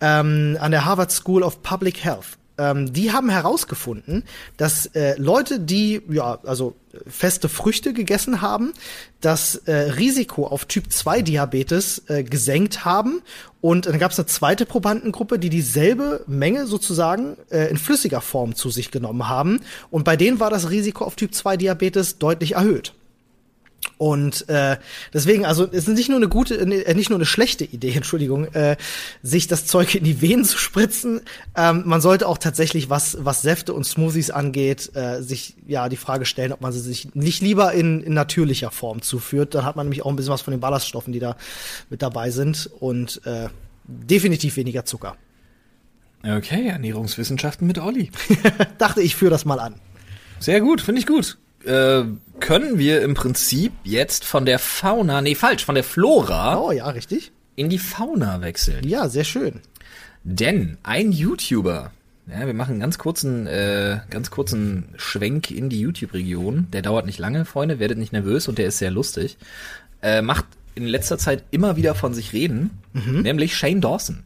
[0.00, 2.37] ähm, an der Harvard School of Public Health.
[2.58, 4.24] Ähm, die haben herausgefunden,
[4.56, 6.74] dass äh, Leute, die ja also
[7.06, 8.72] feste Früchte gegessen haben,
[9.20, 13.22] das äh, Risiko auf Typ 2 Diabetes äh, gesenkt haben.
[13.60, 18.54] Und dann gab es eine zweite Probandengruppe, die dieselbe Menge sozusagen äh, in flüssiger Form
[18.54, 19.60] zu sich genommen haben.
[19.90, 22.94] Und bei denen war das Risiko auf Typ 2 Diabetes deutlich erhöht.
[23.98, 24.76] Und äh,
[25.12, 28.46] deswegen, also es ist nicht nur eine gute, äh, nicht nur eine schlechte Idee, Entschuldigung,
[28.54, 28.76] äh,
[29.22, 31.20] sich das Zeug in die Venen zu spritzen.
[31.56, 35.96] Ähm, man sollte auch tatsächlich, was was Säfte und Smoothies angeht, äh, sich ja die
[35.96, 39.54] Frage stellen, ob man sie sich nicht lieber in, in natürlicher Form zuführt.
[39.54, 41.36] Dann hat man nämlich auch ein bisschen was von den Ballaststoffen, die da
[41.90, 43.48] mit dabei sind und äh,
[43.84, 45.16] definitiv weniger Zucker.
[46.22, 48.10] Okay, Ernährungswissenschaften mit Olli.
[48.78, 49.74] Dachte ich, führe das mal an.
[50.40, 51.38] Sehr gut, finde ich gut.
[51.68, 52.04] Äh,
[52.40, 56.88] können wir im Prinzip jetzt von der Fauna, nee, falsch, von der Flora Oh ja,
[56.88, 57.30] richtig.
[57.56, 58.86] in die Fauna wechseln.
[58.88, 59.60] Ja, sehr schön.
[60.24, 61.92] Denn ein YouTuber,
[62.26, 66.68] ja, wir machen einen ganz kurzen, äh, ganz kurzen Schwenk in die YouTube-Region.
[66.72, 69.36] Der dauert nicht lange, Freunde, werdet nicht nervös und der ist sehr lustig.
[70.02, 74.22] Äh, macht in letzter Zeit immer wieder von sich reden, nämlich Shane Dawson.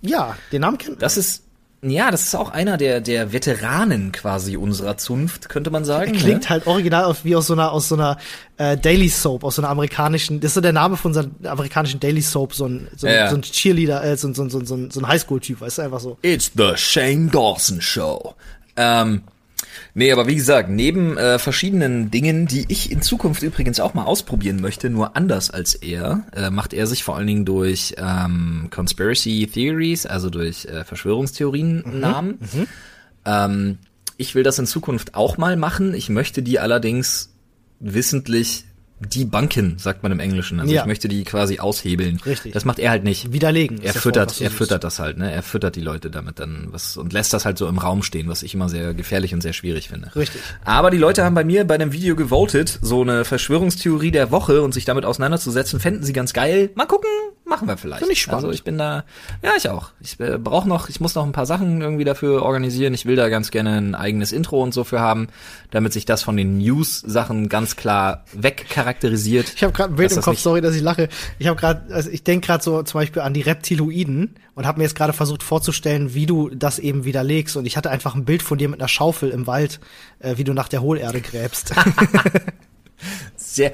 [0.00, 1.42] Ja, den Namen kennt Das ist,
[1.82, 6.12] ja, das ist auch einer der, der Veteranen quasi unserer Zunft, könnte man sagen.
[6.12, 6.48] Klingt ne?
[6.50, 8.18] halt original aus, wie aus so einer, aus so einer
[8.58, 11.50] äh, Daily Soap, aus so einer amerikanischen, das ist so der Name von so einer
[11.50, 14.42] amerikanischen Daily Soap, so ein, so ein, Ja, so ein Cheerleader, äh, so, ein- so,
[14.42, 16.18] ein- so, ein- so, ein- so ein Highschool-Typ, weißt du, einfach so.
[16.22, 18.34] It's the Shane Dawson Show.
[18.76, 19.22] Ähm,
[19.94, 24.04] nee, aber wie gesagt, neben äh, verschiedenen Dingen, die ich in Zukunft übrigens auch mal
[24.04, 28.68] ausprobieren möchte, nur anders als er, äh, macht er sich vor allen Dingen durch ähm,
[28.70, 32.38] Conspiracy Theories, also durch äh, Verschwörungstheorien Namen.
[33.24, 33.78] Ähm,
[34.16, 35.94] ich will das in Zukunft auch mal machen.
[35.94, 37.32] Ich möchte die allerdings
[37.80, 38.64] wissentlich
[39.00, 40.60] debunken, sagt man im Englischen.
[40.60, 40.82] Also Ja.
[40.82, 42.20] ich möchte die quasi aushebeln.
[42.26, 42.52] Richtig.
[42.52, 43.32] Das macht er halt nicht.
[43.32, 43.80] Widerlegen.
[43.82, 45.32] Er füttert, Wort, er füttert das halt, ne?
[45.32, 48.28] Er füttert die Leute damit dann was und lässt das halt so im Raum stehen,
[48.28, 50.14] was ich immer sehr gefährlich und sehr schwierig finde.
[50.14, 50.40] Richtig.
[50.64, 54.62] Aber die Leute haben bei mir bei dem Video gewotet, so eine Verschwörungstheorie der Woche
[54.62, 56.70] und sich damit auseinanderzusetzen, fänden sie ganz geil.
[56.74, 57.08] Mal gucken,
[57.50, 57.98] machen wir vielleicht.
[57.98, 58.44] Finde ich spannend.
[58.44, 59.04] Also ich bin da,
[59.42, 59.90] ja ich auch.
[60.00, 62.94] Ich äh, brauche noch, ich muss noch ein paar Sachen irgendwie dafür organisieren.
[62.94, 65.28] Ich will da ganz gerne ein eigenes Intro und so für haben,
[65.70, 69.52] damit sich das von den News-Sachen ganz klar wegcharakterisiert.
[69.54, 71.10] Ich habe gerade ein Bild im Kopf, sorry, dass ich lache.
[71.38, 74.78] Ich habe gerade, also ich denke gerade so zum Beispiel an die Reptiloiden und habe
[74.78, 77.56] mir jetzt gerade versucht vorzustellen, wie du das eben widerlegst.
[77.56, 79.80] Und ich hatte einfach ein Bild von dir mit einer Schaufel im Wald,
[80.20, 81.74] äh, wie du nach der Hohlerde gräbst.
[83.54, 83.72] Sehr,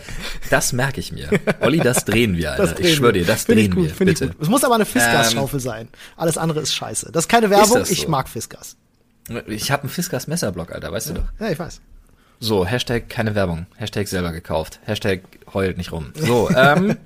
[0.50, 1.28] das merke ich mir.
[1.60, 2.68] Olli, das drehen wir, Alter.
[2.74, 4.34] Drehen ich schwöre dir, das Find drehen gut, wir, bitte.
[4.40, 5.88] Es muss aber eine Ähm, Fiskas-Schaufel sein.
[6.16, 7.10] Alles andere ist scheiße.
[7.12, 7.92] Das ist keine Werbung, das so?
[7.92, 8.76] ich mag Fiskas.
[9.46, 11.24] Ich habe einen Fiskas Messerblock, Alter, weißt du doch.
[11.40, 11.80] Ja, ich weiß.
[12.40, 13.66] So, Hashtag keine Werbung.
[13.76, 14.80] Hashtag selber gekauft.
[14.84, 16.12] Hashtag heult nicht rum.
[16.14, 16.96] So, ähm,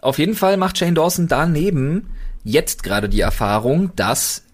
[0.00, 2.10] auf jeden Fall macht Shane Dawson daneben
[2.44, 4.44] jetzt gerade die Erfahrung, dass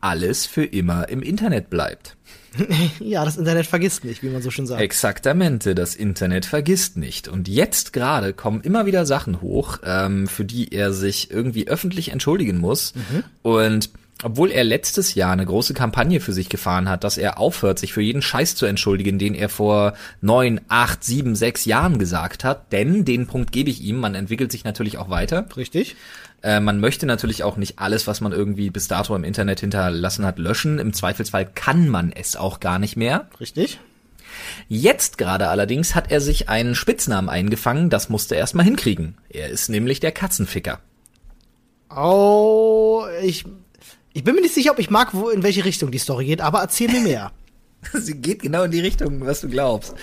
[0.00, 2.16] alles für immer im Internet bleibt.
[3.00, 4.80] ja, das Internet vergisst nicht, wie man so schön sagt.
[4.80, 7.28] Exaktamente, das Internet vergisst nicht.
[7.28, 12.10] Und jetzt gerade kommen immer wieder Sachen hoch, ähm, für die er sich irgendwie öffentlich
[12.10, 12.94] entschuldigen muss.
[12.94, 13.24] Mhm.
[13.42, 13.90] Und
[14.22, 17.92] obwohl er letztes Jahr eine große Kampagne für sich gefahren hat, dass er aufhört, sich
[17.92, 22.72] für jeden Scheiß zu entschuldigen, den er vor neun, acht, sieben, sechs Jahren gesagt hat.
[22.72, 25.46] Denn den Punkt gebe ich ihm, man entwickelt sich natürlich auch weiter.
[25.56, 25.96] Richtig.
[26.44, 30.26] Äh, man möchte natürlich auch nicht alles, was man irgendwie bis dato im Internet hinterlassen
[30.26, 30.78] hat, löschen.
[30.78, 33.28] Im Zweifelsfall kann man es auch gar nicht mehr.
[33.40, 33.80] Richtig.
[34.68, 39.16] Jetzt gerade allerdings hat er sich einen Spitznamen eingefangen, das musste er erstmal hinkriegen.
[39.30, 40.80] Er ist nämlich der Katzenficker.
[41.94, 43.46] Oh, ich,
[44.12, 46.42] ich bin mir nicht sicher, ob ich mag, wo, in welche Richtung die Story geht,
[46.42, 47.32] aber erzähl mir mehr.
[47.92, 49.94] Sie geht genau in die Richtung, was du glaubst.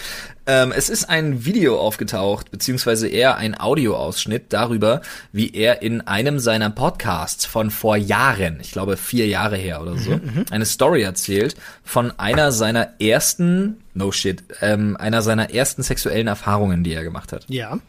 [0.45, 6.39] Ähm, es ist ein Video aufgetaucht, beziehungsweise eher ein Audioausschnitt darüber, wie er in einem
[6.39, 10.45] seiner Podcasts von vor Jahren, ich glaube vier Jahre her oder so, mhm, mhm.
[10.49, 16.83] eine Story erzählt von einer seiner ersten, no shit, ähm, einer seiner ersten sexuellen Erfahrungen,
[16.83, 17.45] die er gemacht hat.
[17.47, 17.79] Ja.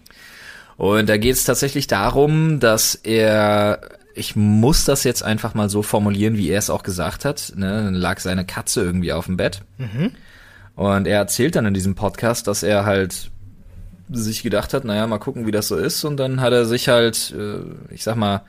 [0.76, 3.80] Und da geht es tatsächlich darum, dass er
[4.14, 7.52] ich muss das jetzt einfach mal so formulieren, wie er es auch gesagt hat.
[7.56, 7.84] Ne?
[7.84, 9.62] Dann lag seine Katze irgendwie auf dem Bett.
[9.78, 10.12] Mhm.
[10.74, 13.30] Und er erzählt dann in diesem Podcast, dass er halt
[14.10, 16.04] sich gedacht hat, naja, mal gucken, wie das so ist.
[16.04, 18.42] Und dann hat er sich halt, äh, ich sag mal,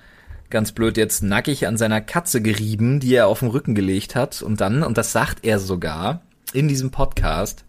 [0.49, 4.41] ganz blöd jetzt nackig an seiner Katze gerieben, die er auf den Rücken gelegt hat.
[4.41, 6.21] Und dann, und das sagt er sogar
[6.53, 7.65] in diesem Podcast,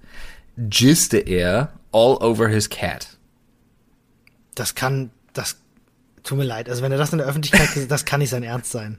[0.57, 3.17] giste er all over his cat.
[4.55, 5.57] Das kann, das
[6.25, 6.69] Tut mir leid.
[6.69, 8.99] Also wenn er das in der Öffentlichkeit, das kann nicht sein Ernst sein.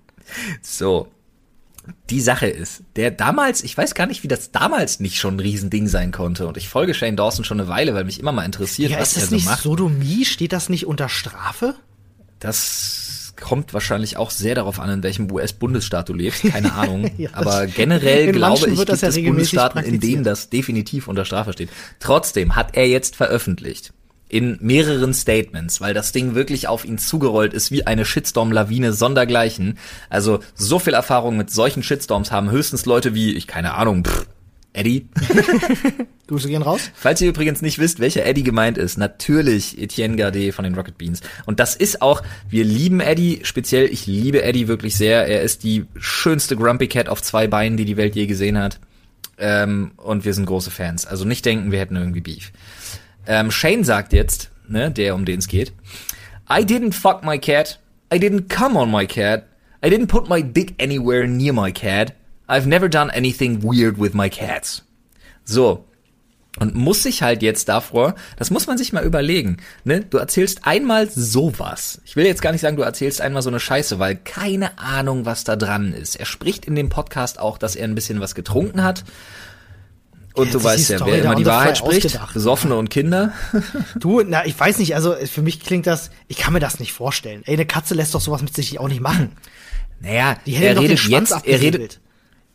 [0.62, 1.08] So.
[2.10, 5.40] Die Sache ist, der damals, ich weiß gar nicht, wie das damals nicht schon ein
[5.40, 6.48] Riesending sein konnte.
[6.48, 9.10] Und ich folge Shane Dawson schon eine Weile, weil mich immer mal interessiert, ja, was
[9.10, 9.62] ist das er so nicht macht.
[9.64, 10.26] Sodomie?
[10.26, 11.76] Steht das nicht unter Strafe?
[12.40, 17.12] Das kommt wahrscheinlich auch sehr darauf an, in welchem US-Bundesstaat du lebst, keine Ahnung.
[17.18, 21.54] ja, Aber generell glaube ich, gibt ja es Bundesstaaten, in denen das definitiv unter Strafe
[21.54, 21.70] steht.
[22.00, 23.94] Trotzdem hat er jetzt veröffentlicht,
[24.36, 29.78] in mehreren Statements, weil das Ding wirklich auf ihn zugerollt ist wie eine Shitstorm-Lawine sondergleichen.
[30.10, 34.28] Also so viel Erfahrung mit solchen Shitstorms haben höchstens Leute wie, ich keine Ahnung, pff,
[34.74, 35.08] Eddie.
[36.28, 36.92] Grüße gehen raus.
[36.96, 40.98] Falls ihr übrigens nicht wisst, welcher Eddie gemeint ist, natürlich Etienne Gardet von den Rocket
[40.98, 41.22] Beans.
[41.46, 45.30] Und das ist auch, wir lieben Eddie, speziell ich liebe Eddie wirklich sehr.
[45.30, 48.82] Er ist die schönste Grumpy Cat auf zwei Beinen, die die Welt je gesehen hat.
[49.38, 51.06] Ähm, und wir sind große Fans.
[51.06, 52.52] Also nicht denken, wir hätten irgendwie Beef.
[53.28, 55.74] Ähm, Shane sagt jetzt, ne, der um den es geht,
[56.50, 57.80] I didn't fuck my cat.
[58.14, 59.48] I didn't come on my cat.
[59.84, 62.14] I didn't put my dick anywhere near my cat.
[62.48, 64.84] I've never done anything weird with my cats.
[65.44, 65.86] So.
[66.58, 70.06] Und muss sich halt jetzt davor, das muss man sich mal überlegen, ne?
[70.10, 72.00] Du erzählst einmal sowas.
[72.06, 75.26] Ich will jetzt gar nicht sagen, du erzählst einmal so eine Scheiße, weil keine Ahnung,
[75.26, 76.16] was da dran ist.
[76.16, 79.04] Er spricht in dem Podcast auch, dass er ein bisschen was getrunken hat
[80.36, 83.34] und du weißt ja, wer immer die Wahrheit spricht, Besoffene und Kinder.
[83.96, 86.94] Du, na, ich weiß nicht, also für mich klingt das, ich kann mir das nicht
[86.94, 87.44] vorstellen.
[87.46, 89.32] Ey, eine Katze lässt doch sowas mit sich auch nicht machen.
[90.00, 92.00] Naja, die er redet jetzt, er redet,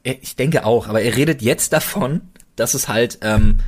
[0.03, 2.23] ich denke auch, aber er redet jetzt davon,
[2.57, 3.59] dass es halt ähm,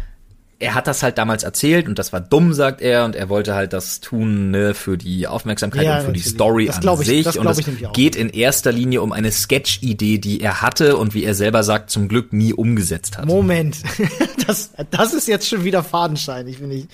[0.62, 3.54] er hat das halt damals erzählt und das war dumm, sagt er, und er wollte
[3.54, 6.22] halt das tun ne, für die Aufmerksamkeit ja, und für natürlich.
[6.22, 7.38] die Story das an ich, sich.
[7.38, 11.34] und es geht in erster Linie um eine Sketch-Idee, die er hatte und wie er
[11.34, 13.26] selber sagt, zum Glück nie umgesetzt hat.
[13.26, 13.78] Moment,
[14.46, 16.86] das, das ist jetzt schon wieder fadenscheinig, finde ich.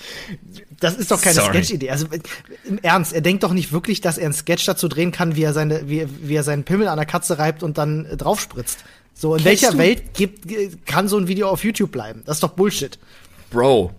[0.79, 1.91] Das ist doch keine Sketch-Idee.
[1.91, 2.07] Also
[2.65, 5.43] im Ernst, er denkt doch nicht wirklich, dass er einen Sketch dazu drehen kann, wie
[5.43, 8.79] er seine, wie, wie er seinen Pimmel an der Katze reibt und dann äh, draufspritzt.
[9.13, 12.23] So, in Kennst welcher Welt gibt, kann so ein Video auf YouTube bleiben?
[12.25, 12.97] Das ist doch Bullshit.
[13.49, 13.93] Bro.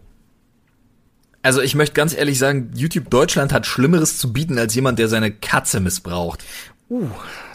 [1.42, 5.08] Also ich möchte ganz ehrlich sagen, YouTube Deutschland hat Schlimmeres zu bieten als jemand, der
[5.08, 6.44] seine Katze missbraucht.
[6.90, 7.08] Uh,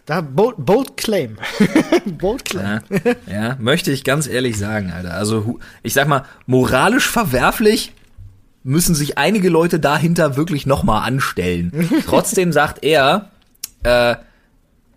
[0.06, 1.38] da bold, bold claim.
[2.18, 2.82] bold claim.
[2.90, 5.14] Ja, ja, möchte ich ganz ehrlich sagen, Alter.
[5.14, 7.92] Also ich sag mal, moralisch verwerflich
[8.64, 11.72] müssen sich einige Leute dahinter wirklich nochmal anstellen.
[12.08, 13.30] Trotzdem sagt er,
[13.84, 14.16] äh,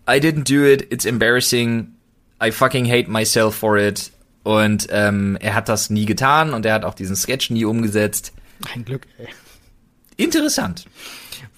[0.07, 1.89] I didn't do it, it's embarrassing,
[2.43, 4.11] I fucking hate myself for it.
[4.43, 8.33] Und ähm, er hat das nie getan und er hat auch diesen Sketch nie umgesetzt.
[8.73, 9.27] Ein Glück, ey.
[10.17, 10.85] Interessant.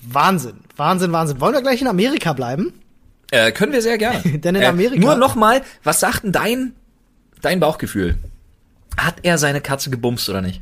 [0.02, 1.40] Wahnsinn, Wahnsinn, Wahnsinn.
[1.40, 2.74] Wollen wir gleich in Amerika bleiben?
[3.32, 4.20] Äh, können wir sehr gerne.
[4.40, 5.00] Denn in äh, Amerika.
[5.00, 6.74] Nur nochmal, was sagt denn dein,
[7.42, 8.18] dein Bauchgefühl?
[8.98, 10.62] Hat er seine Katze gebumst oder nicht?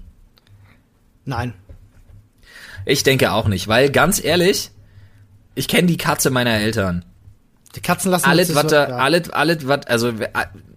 [1.25, 1.53] Nein.
[2.85, 4.71] Ich denke auch nicht, weil ganz ehrlich,
[5.55, 7.05] ich kenne die Katze meiner Eltern.
[7.75, 8.85] Die Katzen lassen alles, was so, ja.
[8.85, 10.13] alles, alles, was, also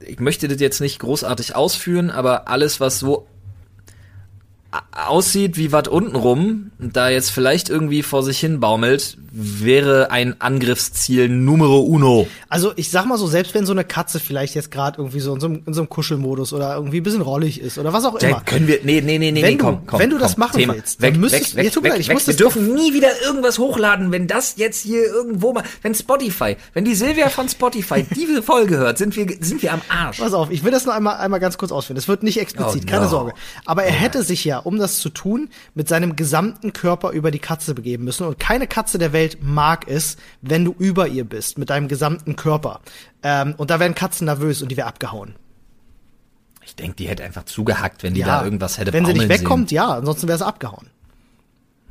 [0.06, 3.26] ich möchte das jetzt nicht großartig ausführen, aber alles, was so
[4.92, 11.28] aussieht wie was untenrum, da jetzt vielleicht irgendwie vor sich hin baumelt, wäre ein Angriffsziel
[11.28, 12.26] Numero uno.
[12.48, 15.34] Also ich sag mal so, selbst wenn so eine Katze vielleicht jetzt gerade irgendwie so
[15.34, 18.04] in so, einem, in so einem Kuschelmodus oder irgendwie ein bisschen rollig ist oder was
[18.04, 18.32] auch immer.
[18.36, 20.00] Dann können wir, nee, nee, nee, nee, wenn du, komm, komm.
[20.00, 20.74] Wenn du das komm, machen Thema.
[20.74, 22.42] willst, weg, dann müsstest weg, ja, tut mir weg, leid, ich weg, muss Wir das
[22.42, 26.84] doch- dürfen nie wieder irgendwas hochladen, wenn das jetzt hier irgendwo mal, wenn Spotify, wenn
[26.84, 30.18] die Silvia von Spotify diese Folge hört, sind wir, sind wir am Arsch.
[30.18, 31.96] Pass auf, ich will das noch einmal, einmal ganz kurz ausführen.
[31.96, 33.10] Es wird nicht explizit, Oh, keine no.
[33.10, 33.32] Sorge.
[33.64, 37.38] Aber er hätte sich ja, um das zu tun, mit seinem gesamten Körper über die
[37.38, 38.26] Katze begeben müssen.
[38.26, 42.36] Und keine Katze der Welt mag es, wenn du über ihr bist, mit deinem gesamten
[42.36, 42.80] Körper.
[43.22, 45.34] Ähm, und da werden Katzen nervös und die wäre abgehauen.
[46.64, 49.72] Ich denke, die hätte einfach zugehackt, wenn die da irgendwas hätte Wenn sie nicht wegkommt,
[49.72, 50.88] ja, ansonsten wäre sie abgehauen.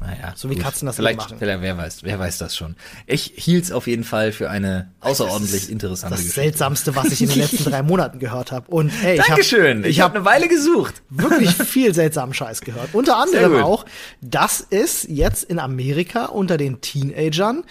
[0.02, 1.38] Naja, So wie Katzen das vielleicht, machen.
[1.38, 2.76] Vielleicht, wer weiß, wer weiß das schon.
[3.06, 6.42] Ich hielt's auf jeden Fall für eine außerordentlich interessante Das Geschichte.
[6.42, 8.70] Seltsamste, was ich in den letzten drei Monaten gehört habe.
[8.72, 9.84] Und hey, Dankeschön.
[9.86, 11.04] Ich, habe hab eine Weile gesucht.
[11.10, 12.90] wirklich viel seltsamen Scheiß gehört.
[12.94, 13.62] Unter anderem gut.
[13.64, 13.86] auch,
[14.22, 17.64] dass es jetzt in Amerika unter den Teenagern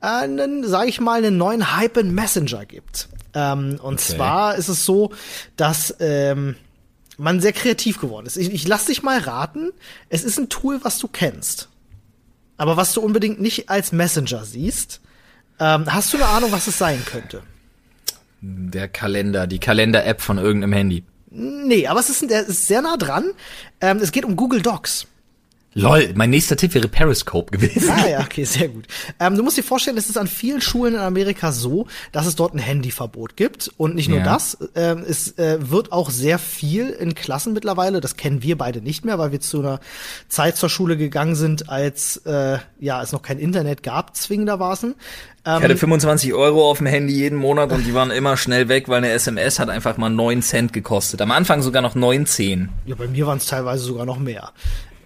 [0.00, 3.08] einen, sage ich mal, einen neuen Hype in Messenger gibt.
[3.34, 4.16] Ähm, und Okay.
[4.16, 5.12] zwar ist es so,
[5.56, 6.56] dass ähm,
[7.18, 8.36] man sehr kreativ geworden ist.
[8.36, 9.70] Ich, ich lass dich mal raten.
[10.08, 11.68] Es ist ein Tool, was du kennst,
[12.56, 15.00] aber was du unbedingt nicht als Messenger siehst.
[15.58, 17.42] Ähm, hast du eine Ahnung, was es sein könnte?
[18.40, 21.04] Der Kalender, die Kalender-App von irgendeinem Handy.
[21.30, 23.30] Nee, aber es ist, es ist sehr nah dran.
[23.80, 25.06] Ähm, es geht um Google Docs.
[25.78, 27.90] Lol, mein nächster Tipp wäre Periscope gewesen.
[27.90, 28.86] Ah ja, okay, sehr gut.
[29.20, 32.34] Ähm, du musst dir vorstellen, es ist an vielen Schulen in Amerika so, dass es
[32.34, 33.70] dort ein Handyverbot gibt.
[33.76, 34.24] Und nicht nur Ja.
[34.24, 38.80] das, ähm, es äh, wird auch sehr viel in Klassen mittlerweile, das kennen wir beide
[38.80, 39.80] nicht mehr, weil wir zu einer
[40.28, 44.94] Zeit zur Schule gegangen sind, als äh, ja es noch kein Internet gab, zwingendermaßen.
[45.44, 48.68] Ähm, Ich hatte 25 Euro auf dem Handy jeden Monat und die waren immer schnell
[48.70, 51.20] weg, weil eine SMS hat einfach mal 9 Cent gekostet.
[51.20, 52.70] Am Anfang sogar noch 19.
[52.86, 54.52] Ja, bei mir waren es teilweise sogar noch mehr.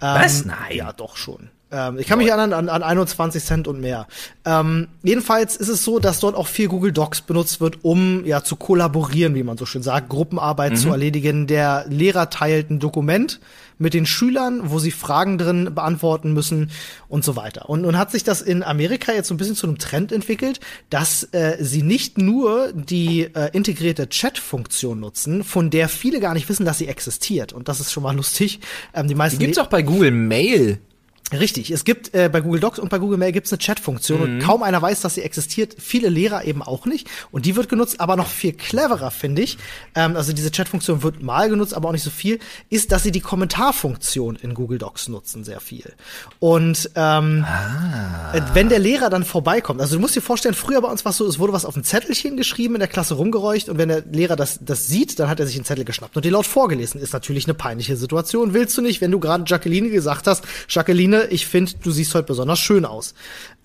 [0.01, 0.41] Was?
[0.41, 0.75] Ähm, Nein.
[0.75, 1.49] Ja, doch schon.
[1.71, 4.07] Ähm, ich kann mich erinnern an, an 21 Cent und mehr.
[4.45, 8.43] Ähm, jedenfalls ist es so, dass dort auch viel Google Docs benutzt wird, um ja
[8.43, 11.47] zu kollaborieren, wie man so schön sagt, Gruppenarbeit zu erledigen.
[11.47, 13.39] Der Lehrer teilt ein Dokument
[13.81, 16.69] mit den Schülern, wo sie Fragen drin beantworten müssen
[17.07, 17.67] und so weiter.
[17.67, 20.59] Und nun hat sich das in Amerika jetzt so ein bisschen zu einem Trend entwickelt,
[20.89, 26.47] dass äh, sie nicht nur die äh, integrierte Chat-Funktion nutzen, von der viele gar nicht
[26.47, 27.53] wissen, dass sie existiert.
[27.53, 28.59] Und das ist schon mal lustig.
[28.93, 30.79] Ähm, die meisten Die gibt's auch bei Google Mail.
[31.31, 34.39] Richtig, es gibt äh, bei Google Docs und bei Google Mail gibt's eine Chat-Funktion und
[34.39, 35.75] kaum einer weiß, dass sie existiert.
[35.79, 39.57] Viele Lehrer eben auch nicht und die wird genutzt, aber noch viel cleverer finde ich.
[39.95, 42.39] Ähm, also diese Chat-Funktion wird mal genutzt, aber auch nicht so viel.
[42.69, 45.93] Ist, dass sie die Kommentarfunktion in Google Docs nutzen sehr viel.
[46.39, 47.45] Und ähm,
[48.33, 51.11] äh, wenn der Lehrer dann vorbeikommt, also du musst dir vorstellen, früher bei uns war
[51.11, 53.87] es so, es wurde was auf ein Zettelchen geschrieben in der Klasse rumgeräucht und wenn
[53.87, 56.45] der Lehrer das, das sieht, dann hat er sich einen Zettel geschnappt und die laut
[56.45, 56.99] vorgelesen.
[56.99, 58.53] Ist natürlich eine peinliche Situation.
[58.53, 62.27] Willst du nicht, wenn du gerade Jacqueline gesagt hast, Jacqueline, ich finde, du siehst heute
[62.27, 63.13] besonders schön aus.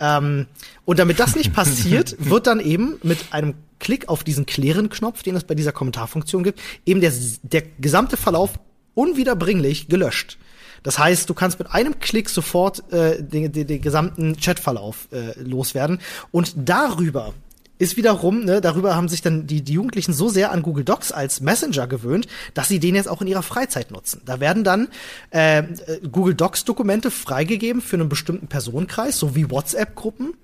[0.01, 0.47] Ähm,
[0.85, 5.37] und damit das nicht passiert, wird dann eben mit einem Klick auf diesen Klären-Knopf, den
[5.37, 8.59] es bei dieser Kommentarfunktion gibt, eben der, der gesamte Verlauf
[8.95, 10.39] unwiederbringlich gelöscht.
[10.83, 15.39] Das heißt, du kannst mit einem Klick sofort äh, den, den, den gesamten Chatverlauf äh,
[15.41, 15.99] loswerden.
[16.31, 17.35] Und darüber
[17.79, 21.13] ist wiederum, ne, darüber haben sich dann die, die Jugendlichen so sehr an Google Docs
[21.13, 24.23] als Messenger gewöhnt, dass sie den jetzt auch in ihrer Freizeit nutzen.
[24.25, 24.89] Da werden dann
[25.31, 25.65] äh, äh,
[26.11, 30.35] Google Docs Dokumente freigegeben für einen bestimmten Personenkreis, so wie WhatsApp-Gruppen.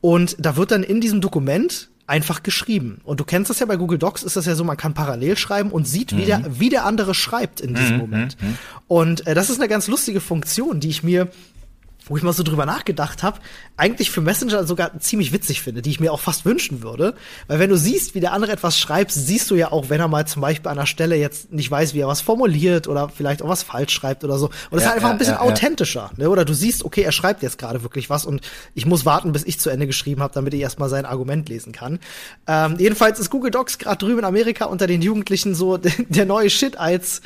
[0.00, 3.00] Und da wird dann in diesem Dokument einfach geschrieben.
[3.02, 5.36] Und du kennst das ja bei Google Docs, ist das ja so, man kann parallel
[5.36, 8.36] schreiben und sieht, wie, der, wie der andere schreibt in diesem Moment.
[8.86, 11.28] Und äh, das ist eine ganz lustige Funktion, die ich mir
[12.06, 13.40] wo ich mal so drüber nachgedacht habe,
[13.76, 17.14] eigentlich für Messenger sogar ziemlich witzig finde, die ich mir auch fast wünschen würde.
[17.48, 20.06] Weil wenn du siehst, wie der andere etwas schreibt, siehst du ja auch, wenn er
[20.06, 23.42] mal zum Beispiel an einer Stelle jetzt nicht weiß, wie er was formuliert oder vielleicht
[23.42, 24.46] auch was falsch schreibt oder so.
[24.46, 26.10] Und das Ja, ist einfach ja, ein bisschen ja, authentischer.
[26.16, 26.30] Ne?
[26.30, 28.40] Oder du siehst, okay, er schreibt jetzt gerade wirklich was und
[28.74, 31.72] ich muss warten, bis ich zu Ende geschrieben habe, damit ich erstmal sein Argument lesen
[31.72, 31.98] kann.
[32.46, 36.26] Ähm, jedenfalls ist Google Docs gerade drüben in Amerika unter den Jugendlichen so der, der
[36.26, 37.20] neue Shit als,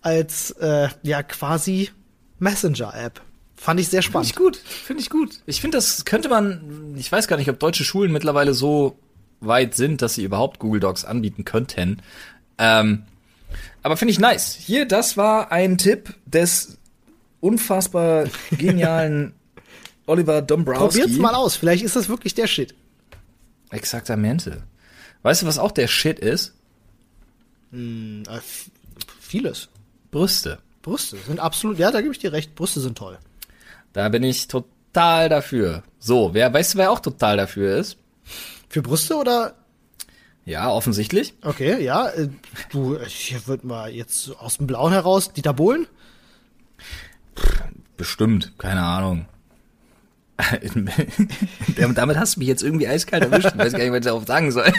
[0.00, 1.90] als äh, ja quasi
[2.38, 3.20] Messenger-App.
[3.62, 4.30] Fand ich sehr Finde spannend.
[4.30, 5.38] ich gut, finde ich gut.
[5.46, 8.98] Ich finde, das könnte man, ich weiß gar nicht, ob deutsche Schulen mittlerweile so
[9.40, 12.02] weit sind, dass sie überhaupt Google Docs anbieten könnten.
[12.58, 13.04] Ähm,
[13.84, 14.54] aber finde ich nice.
[14.54, 16.76] Hier, das war ein Tipp des
[17.40, 19.32] unfassbar genialen
[20.06, 21.00] Oliver Dombrowski.
[21.00, 22.74] Probiert's mal aus, vielleicht ist das wirklich der Shit.
[23.70, 24.64] Exaktamente.
[25.22, 26.54] Weißt du, was auch der Shit ist?
[27.72, 28.70] Äh, f-
[29.20, 29.68] vieles.
[30.10, 30.58] Brüste.
[30.82, 33.18] Brüste sind absolut, ja, da gebe ich dir recht, Brüste sind toll.
[33.92, 35.82] Da bin ich total dafür.
[35.98, 37.98] So, wer, weißt du, wer auch total dafür ist?
[38.68, 39.54] Für Brüste oder?
[40.44, 41.34] Ja, offensichtlich.
[41.42, 42.28] Okay, ja, äh,
[42.70, 45.86] du, hier wird mal jetzt aus dem Blauen heraus, Dieter Bohlen?
[47.96, 49.26] Bestimmt, keine Ahnung.
[51.94, 53.52] Damit hast du mich jetzt irgendwie eiskalt erwischt.
[53.54, 54.64] Ich weiß gar nicht, was ich darauf sagen soll.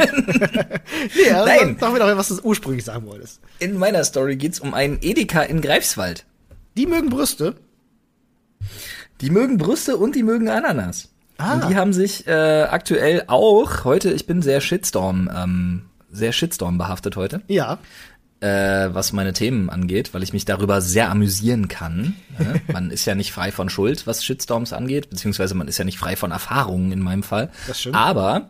[1.16, 1.78] nee, also Nein.
[1.80, 3.40] Sag mir doch, was du ursprünglich sagen wolltest.
[3.60, 6.26] In meiner Story geht's um einen Edeka in Greifswald.
[6.76, 7.56] Die mögen Brüste?
[9.24, 11.10] Die mögen Brüste und die mögen Ananas.
[11.38, 11.54] Ah.
[11.54, 16.78] Und die haben sich äh, aktuell auch heute, ich bin sehr Shitstorm, ähm, sehr Shitstorm
[16.78, 17.42] behaftet heute.
[17.48, 17.80] Ja
[18.44, 22.16] äh, was meine Themen angeht, weil ich mich darüber sehr amüsieren kann.
[22.38, 22.62] Ne?
[22.74, 25.98] man ist ja nicht frei von Schuld, was Shitstorms angeht, beziehungsweise man ist ja nicht
[25.98, 27.50] frei von Erfahrungen in meinem Fall.
[27.68, 27.96] Das stimmt.
[27.96, 28.50] Aber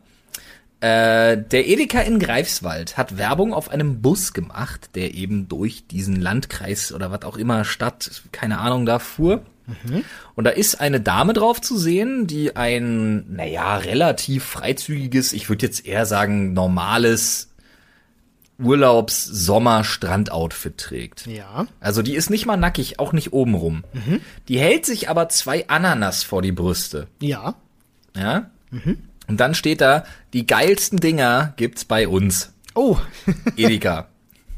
[0.79, 6.19] äh, der Edeka in Greifswald hat Werbung auf einem Bus gemacht, der eben durch diesen
[6.19, 9.43] Landkreis oder was auch immer Stadt, keine Ahnung, da fuhr.
[9.65, 10.03] Mhm.
[10.35, 15.65] Und da ist eine Dame drauf zu sehen, die ein, naja, relativ freizügiges, ich würde
[15.65, 17.49] jetzt eher sagen, normales
[18.59, 21.25] Urlaubs-Sommer-Strand-Outfit trägt.
[21.25, 21.67] Ja.
[21.79, 23.83] Also die ist nicht mal nackig, auch nicht obenrum.
[23.93, 24.21] Mhm.
[24.47, 27.07] Die hält sich aber zwei Ananas vor die Brüste.
[27.19, 27.55] Ja.
[28.15, 28.49] Ja.
[28.71, 28.97] Mhm.
[29.27, 32.51] Und dann steht da, die geilsten Dinger gibt's bei uns.
[32.75, 32.97] Oh.
[33.55, 34.07] Edeka.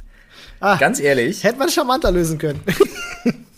[0.59, 1.43] ah, Ganz ehrlich.
[1.43, 2.61] Hätte man charmanter lösen können.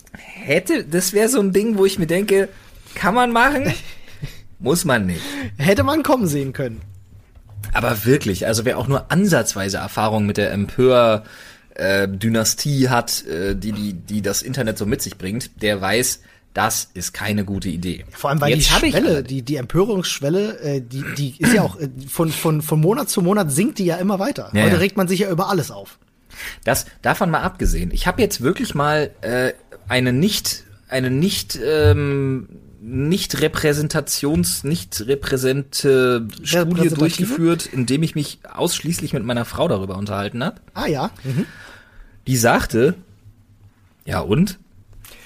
[0.48, 2.48] hätte, das wäre so ein Ding, wo ich mir denke,
[2.94, 3.72] kann man machen?
[4.58, 5.22] Muss man nicht.
[5.56, 6.80] Hätte man kommen sehen können.
[7.72, 11.24] Aber wirklich, also wer auch nur ansatzweise Erfahrung mit der Empör
[11.74, 16.20] äh, Dynastie hat, äh, die, die, die das Internet so mit sich bringt, der weiß,
[16.54, 18.04] das ist keine gute Idee.
[18.10, 21.78] Vor allem, weil Jetzt die Schwelle, die, die Empörungsschwelle, äh, die, die ist ja auch
[21.78, 24.50] äh, von, von, von Monat zu Monat sinkt die ja immer weiter.
[24.54, 25.98] Ja, Heute regt man sich ja über alles auf.
[26.64, 27.90] Das davon mal abgesehen.
[27.92, 29.52] Ich habe jetzt wirklich mal äh,
[29.88, 32.48] eine nicht eine nicht ähm,
[32.80, 40.44] nicht Repräsentations, nicht repräsente Studie durchgeführt, indem ich mich ausschließlich mit meiner Frau darüber unterhalten
[40.44, 40.60] habe.
[40.74, 41.10] Ah ja.
[41.24, 41.46] Mhm.
[42.26, 42.94] Die sagte,
[44.04, 44.58] ja und?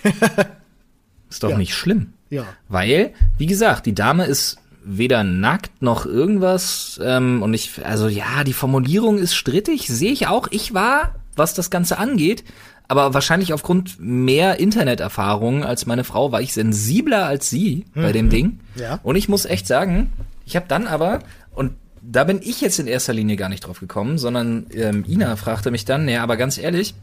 [1.31, 1.59] ist doch ja.
[1.59, 2.15] nicht schlimm.
[2.31, 2.47] Ja.
[2.69, 6.99] Weil, wie gesagt, die Dame ist weder nackt noch irgendwas.
[7.03, 10.49] Ähm, und ich, also ja, die Formulierung ist strittig, sehe ich auch.
[10.51, 12.45] Ich war, was das Ganze angeht,
[12.93, 18.03] aber wahrscheinlich aufgrund mehr Interneterfahrung als meine Frau war ich sensibler als sie mhm.
[18.03, 18.61] bei dem Ding.
[18.75, 19.01] Ja.
[19.03, 20.13] Und ich muss echt sagen,
[20.45, 21.21] ich habe dann aber,
[21.55, 21.73] und
[22.03, 25.71] da bin ich jetzt in erster Linie gar nicht drauf gekommen, sondern ähm, Ina fragte
[25.71, 26.95] mich dann, ja, aber ganz ehrlich,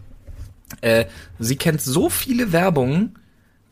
[0.81, 1.05] äh,
[1.39, 3.17] sie kennt so viele Werbungen,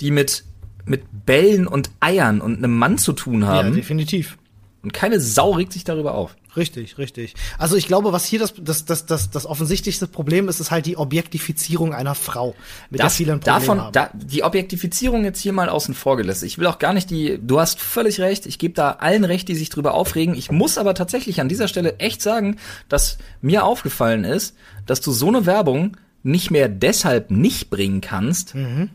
[0.01, 0.43] die mit,
[0.85, 3.69] mit Bällen und Eiern und einem Mann zu tun haben.
[3.69, 4.39] Ja, definitiv.
[4.81, 6.35] Und keine Sau regt sich darüber auf.
[6.57, 7.35] Richtig, richtig.
[7.59, 10.87] Also ich glaube, was hier das, das, das, das, das offensichtlichste Problem ist, ist halt
[10.87, 12.55] die Objektifizierung einer Frau,
[12.89, 13.93] mit das, der vielen Probleme davon, haben.
[13.93, 16.45] Da, die Objektifizierung jetzt hier mal außen vor gelassen.
[16.45, 19.47] Ich will auch gar nicht die, du hast völlig recht, ich gebe da allen recht,
[19.47, 20.35] die sich drüber aufregen.
[20.35, 22.57] Ich muss aber tatsächlich an dieser Stelle echt sagen,
[22.89, 24.55] dass mir aufgefallen ist,
[24.87, 28.89] dass du so eine Werbung nicht mehr deshalb nicht bringen kannst, mhm.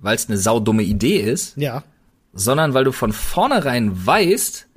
[0.00, 1.82] weil es eine saudumme Idee ist, ja.
[2.34, 4.67] sondern weil du von vornherein weißt,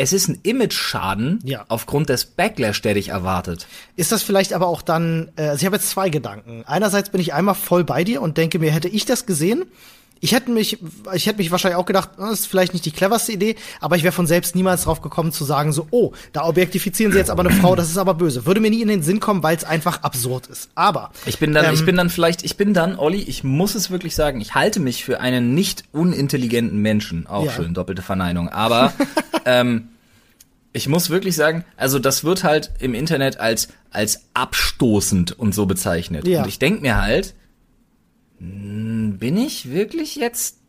[0.00, 1.66] es ist ein Image-Schaden ja.
[1.68, 3.66] aufgrund des Backlash, der dich erwartet.
[3.96, 6.64] Ist das vielleicht aber auch dann, äh, also ich habe jetzt zwei Gedanken.
[6.66, 9.66] Einerseits bin ich einmal voll bei dir und denke mir, hätte ich das gesehen,
[10.20, 10.78] ich hätte mich,
[11.14, 14.02] ich hätte mich wahrscheinlich auch gedacht, das ist vielleicht nicht die cleverste Idee, aber ich
[14.02, 17.44] wäre von selbst niemals drauf gekommen zu sagen so, oh, da objektifizieren sie jetzt aber
[17.44, 18.44] eine Frau, das ist aber böse.
[18.44, 20.70] Würde mir nie in den Sinn kommen, weil es einfach absurd ist.
[20.74, 23.74] Aber ich bin dann, ähm, ich bin dann vielleicht, ich bin dann, Olli, ich muss
[23.74, 27.26] es wirklich sagen, ich halte mich für einen nicht unintelligenten Menschen.
[27.26, 27.52] Auch ja.
[27.52, 28.50] schön doppelte Verneinung.
[28.50, 28.92] Aber
[29.46, 29.88] ähm,
[30.72, 35.66] ich muss wirklich sagen, also das wird halt im Internet als als abstoßend und so
[35.66, 36.28] bezeichnet.
[36.28, 36.42] Ja.
[36.42, 37.34] Und ich denk mir halt,
[38.40, 40.59] bin ich wirklich jetzt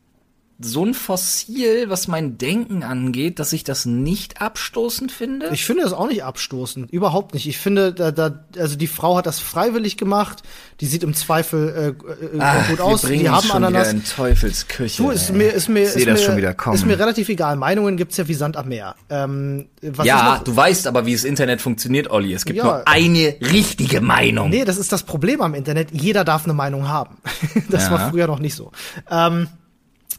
[0.65, 5.49] so ein Fossil, was mein Denken angeht, dass ich das nicht abstoßend finde?
[5.51, 7.47] Ich finde das auch nicht abstoßend, überhaupt nicht.
[7.47, 10.43] Ich finde, da, da, also die Frau hat das freiwillig gemacht.
[10.79, 13.01] Die sieht im Zweifel äh, äh, Ach, gut aus.
[13.01, 13.89] Die haben schon Ananas.
[13.89, 15.03] Wieder in Teufelsküche.
[15.03, 16.75] Du, ist mir, ist mir, ist mir, schon wieder kommen.
[16.75, 17.55] ist mir relativ egal.
[17.55, 18.95] Meinungen gibt's ja wie Sand am Meer.
[19.09, 19.67] Ähm,
[20.03, 22.33] ja, du weißt aber, wie das Internet funktioniert, Olli.
[22.33, 24.49] Es gibt ja, nur eine richtige Meinung.
[24.49, 25.89] Nee, das ist das Problem am Internet.
[25.91, 27.17] Jeder darf eine Meinung haben.
[27.69, 27.91] das ja.
[27.91, 28.71] war früher noch nicht so.
[29.09, 29.47] Ähm,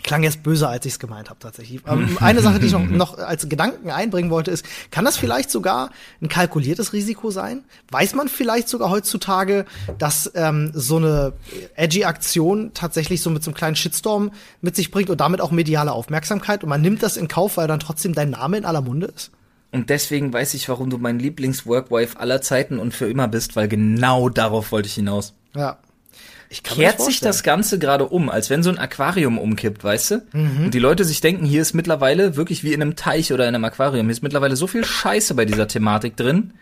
[0.03, 1.82] Klang jetzt böser, als ich es gemeint habe tatsächlich.
[1.86, 5.50] Ähm, eine Sache, die ich noch, noch als Gedanken einbringen wollte, ist, kann das vielleicht
[5.50, 5.90] sogar
[6.20, 7.64] ein kalkuliertes Risiko sein?
[7.90, 9.64] Weiß man vielleicht sogar heutzutage,
[9.98, 11.32] dass ähm, so eine
[11.76, 15.50] edgy Aktion tatsächlich so mit so einem kleinen Shitstorm mit sich bringt und damit auch
[15.50, 18.80] mediale Aufmerksamkeit und man nimmt das in Kauf, weil dann trotzdem dein Name in aller
[18.80, 19.30] Munde ist?
[19.72, 23.68] Und deswegen weiß ich, warum du mein Lieblings-Workwife aller Zeiten und für immer bist, weil
[23.68, 25.32] genau darauf wollte ich hinaus.
[25.57, 25.78] Ja,
[26.61, 30.22] kehrt sich das Ganze gerade um, als wenn so ein Aquarium umkippt, weißt du?
[30.32, 30.64] Mhm.
[30.64, 33.55] Und die Leute sich denken, hier ist mittlerweile wirklich wie in einem Teich oder in
[33.55, 36.53] einem Aquarium, hier ist mittlerweile so viel Scheiße bei dieser Thematik drin,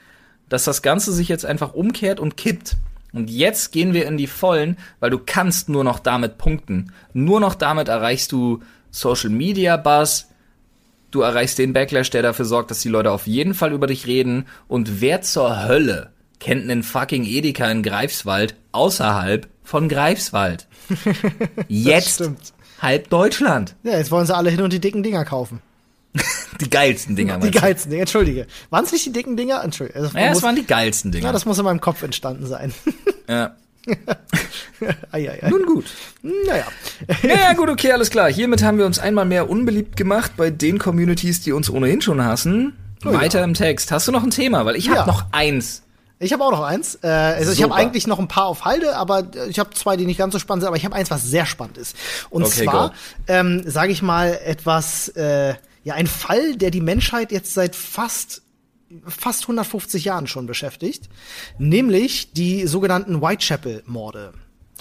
[0.49, 2.77] dass das Ganze sich jetzt einfach umkehrt und kippt.
[3.13, 6.93] Und jetzt gehen wir in die Vollen, weil du kannst nur noch damit punkten.
[7.13, 8.61] Nur noch damit erreichst du
[8.91, 10.29] Social Media Buzz,
[11.11, 14.07] du erreichst den Backlash, der dafür sorgt, dass die Leute auf jeden Fall über dich
[14.07, 14.47] reden.
[14.69, 16.11] Und wer zur Hölle
[16.41, 20.67] kennt einen fucking Edeka in Greifswald außerhalb von Greifswald?
[21.69, 22.23] Jetzt
[22.81, 23.77] halb Deutschland.
[23.83, 25.61] Ja, jetzt wollen sie alle hin und die dicken Dinger kaufen.
[26.61, 27.35] Die geilsten Dinger.
[27.35, 27.61] Die meinst du?
[27.61, 28.47] geilsten Dinger, entschuldige.
[28.71, 29.63] Waren es nicht die dicken Dinger?
[29.63, 30.01] Entschuldige.
[30.01, 31.27] Das, Ja, muss, es waren die geilsten Dinger.
[31.27, 32.75] ja, das muss in meinem Kopf entstanden sein.
[33.29, 33.55] ja.
[35.13, 35.49] ei, ei, ei.
[35.49, 35.85] Nun gut.
[36.23, 36.65] Naja.
[37.23, 38.31] Ja, ja, gut, okay, alles klar.
[38.31, 42.23] Hiermit haben wir uns einmal mehr unbeliebt gemacht bei den Communities, die uns ohnehin schon
[42.25, 42.77] hassen.
[43.05, 43.21] Oh ja.
[43.21, 43.91] Weiter im Text.
[43.93, 44.65] Hast du noch ein Thema?
[44.67, 45.07] Weil ich habe Ja.
[45.07, 45.83] noch eins.
[46.23, 46.97] Ich habe auch noch eins.
[47.03, 49.97] Äh, also ich habe eigentlich noch ein paar auf Halde, aber äh, ich habe zwei,
[49.97, 50.69] die nicht ganz so spannend sind.
[50.69, 51.97] Aber ich habe eins, was sehr spannend ist.
[52.29, 52.95] Und Okay, zwar, go.
[53.27, 58.43] ähm, sage ich mal, etwas, äh, ja, ein Fall, der die Menschheit jetzt seit fast
[59.07, 61.09] fast 150 Jahren schon beschäftigt,
[61.59, 64.33] nämlich die sogenannten Whitechapel-Morde.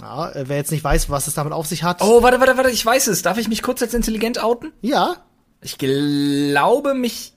[0.01, 2.01] Ja, äh, wer jetzt nicht weiß, was es damit auf sich hat.
[2.01, 3.21] Oh, warte, warte, warte, ich weiß es.
[3.21, 4.73] Darf ich mich kurz als intelligent outen?
[4.81, 5.17] Ja,
[5.61, 7.33] Ich glaube mich.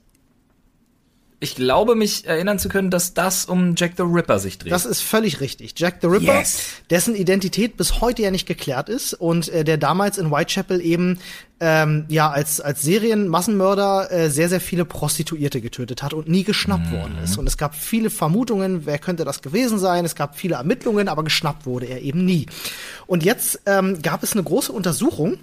[1.43, 4.71] Ich glaube mich erinnern zu können, dass das um Jack the Ripper sich dreht.
[4.71, 5.73] Das ist völlig richtig.
[5.77, 6.59] Jack the Ripper, Yes.
[6.89, 11.19] dessen Identität bis heute ja nicht geklärt ist und äh, der damals in Whitechapel eben
[11.59, 16.91] ähm, ja als als Serienmassenmörder äh, sehr sehr viele Prostituierte getötet hat und nie geschnappt
[16.93, 17.37] worden ist.
[17.37, 20.05] Und es gab viele Vermutungen, wer könnte das gewesen sein?
[20.05, 22.45] Es gab viele Ermittlungen, aber geschnappt wurde er eben nie.
[23.05, 25.37] Und jetzt ähm, gab es eine große Untersuchung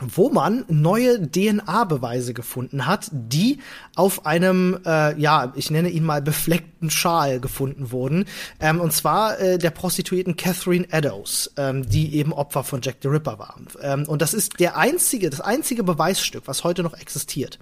[0.00, 3.58] wo man neue DNA-Beweise gefunden hat, die
[3.96, 8.24] auf einem, äh, ja, ich nenne ihn mal befleckten Schal gefunden wurden.
[8.60, 13.08] Ähm, und zwar äh, der Prostituierten Catherine Eddowes, ähm, die eben Opfer von Jack the
[13.08, 13.56] Ripper war.
[13.82, 17.58] Ähm, und das ist der einzige, das einzige Beweisstück, was heute noch existiert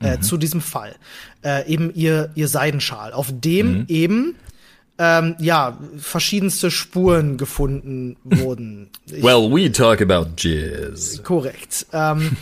[0.00, 0.94] äh, zu diesem Fall.
[1.42, 4.36] Äh, eben ihr, ihr Seidenschal, auf dem eben
[5.00, 8.90] ähm, ja, verschiedenste Spuren gefunden wurden.
[9.06, 11.22] Ich well, we talk about jizz.
[11.24, 11.86] Korrekt.
[11.92, 12.36] Ähm,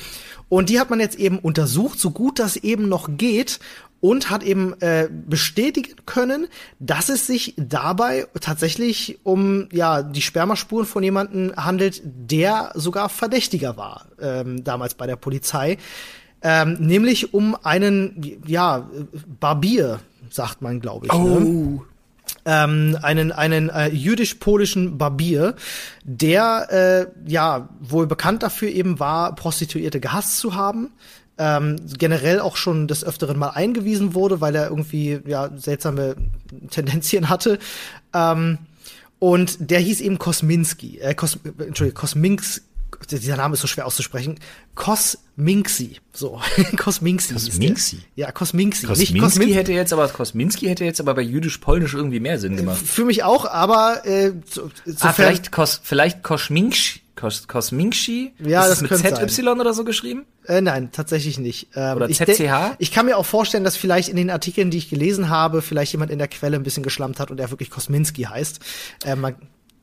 [0.51, 3.61] und die hat man jetzt eben untersucht, so gut das eben noch geht.
[4.01, 6.47] Und hat eben äh, bestätigen können,
[6.79, 13.77] dass es sich dabei tatsächlich um ja die Spermaspuren von jemandem handelt, der sogar Verdächtiger
[13.77, 15.79] war ähm, damals bei der Polizei,
[16.43, 18.89] ähm, nämlich um einen ja
[19.41, 19.99] Barbier,
[20.31, 21.13] sagt man, glaube ich.
[21.13, 21.81] Ne?
[22.45, 25.55] Ähm, einen einen äh, jüdisch-polischen Barbier,
[26.05, 30.93] der äh, ja wohl bekannt dafür eben war, Prostituierte gehasst zu haben.
[31.41, 36.17] Ähm, generell auch schon des Öfteren mal eingewiesen wurde, weil er irgendwie ja seltsame
[36.71, 37.61] Tendenzien hatte.
[38.13, 38.59] Ähm,
[39.21, 42.63] und der hieß eben Kosminski, äh, Kos, Entschuldigung, Kosminks,
[43.11, 44.39] dieser Name ist so schwer auszusprechen.
[44.75, 46.41] Kosminksi, so
[46.77, 47.35] Kosminksi.
[47.35, 47.99] Kosminksi?
[48.17, 48.87] Ja, Kosminksi.
[48.87, 52.57] Nicht Kosminski Kosmin hätte jetzt aber Kosminski hätte jetzt aber bei jüdisch-polnisch irgendwie mehr Sinn
[52.57, 52.79] gemacht.
[52.85, 58.33] für mich auch, aber äh, so, Ah, vielleicht Kos, vielleicht Kosminski, Kos, Kosminski?
[58.39, 60.25] Ja, ist das mit ZY oder so geschrieben?
[60.47, 61.69] Äh, nein, tatsächlich nicht.
[61.75, 62.27] Ähm, Oder ich ZCH?
[62.39, 65.61] denk- Ich kann mir auch vorstellen, dass vielleicht in den Artikeln, die ich gelesen habe,
[65.61, 68.61] vielleicht jemand in der Quelle ein bisschen geschlammt hat und er wirklich Kosminski heißt.
[69.05, 69.35] Äh, man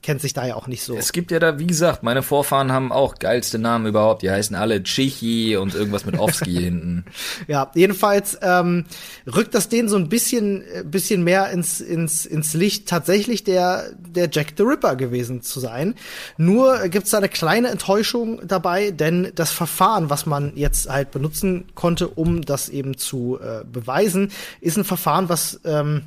[0.02, 0.96] kennt sich da ja auch nicht so.
[0.96, 4.22] Es gibt ja da, wie gesagt, meine Vorfahren haben auch geilste Namen überhaupt.
[4.22, 7.06] Die heißen alle Tschichi und irgendwas mit Ovski hinten.
[7.48, 8.86] Ja, jedenfalls ähm,
[9.26, 13.92] rückt das den so ein bisschen, äh, bisschen mehr ins, ins, ins Licht, tatsächlich der,
[13.98, 15.96] der Jack the Ripper gewesen zu sein.
[16.38, 21.66] Nur gibt's da eine kleine Enttäuschung dabei, denn das Verfahren, was man jetzt halt benutzen
[21.74, 24.32] konnte, um das eben zu äh, beweisen,
[24.62, 26.04] ist ein Verfahren, was ähm,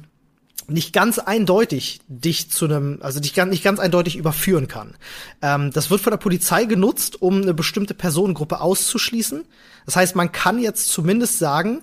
[0.69, 4.95] nicht ganz eindeutig dich zu einem, also dich ganz, nicht ganz eindeutig überführen kann.
[5.41, 9.45] Ähm, das wird von der Polizei genutzt, um eine bestimmte Personengruppe auszuschließen.
[9.87, 11.81] Das heißt, man kann jetzt zumindest sagen,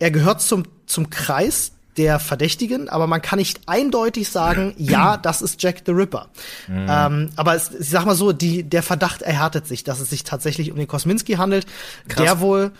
[0.00, 5.40] er gehört zum, zum Kreis der Verdächtigen, aber man kann nicht eindeutig sagen, ja, das
[5.40, 6.28] ist Jack the Ripper.
[6.68, 10.24] Ähm, aber es, ich sag mal so, die, der Verdacht erhärtet sich, dass es sich
[10.24, 11.66] tatsächlich um den Kosminski handelt,
[12.08, 12.24] Krass.
[12.24, 12.72] der wohl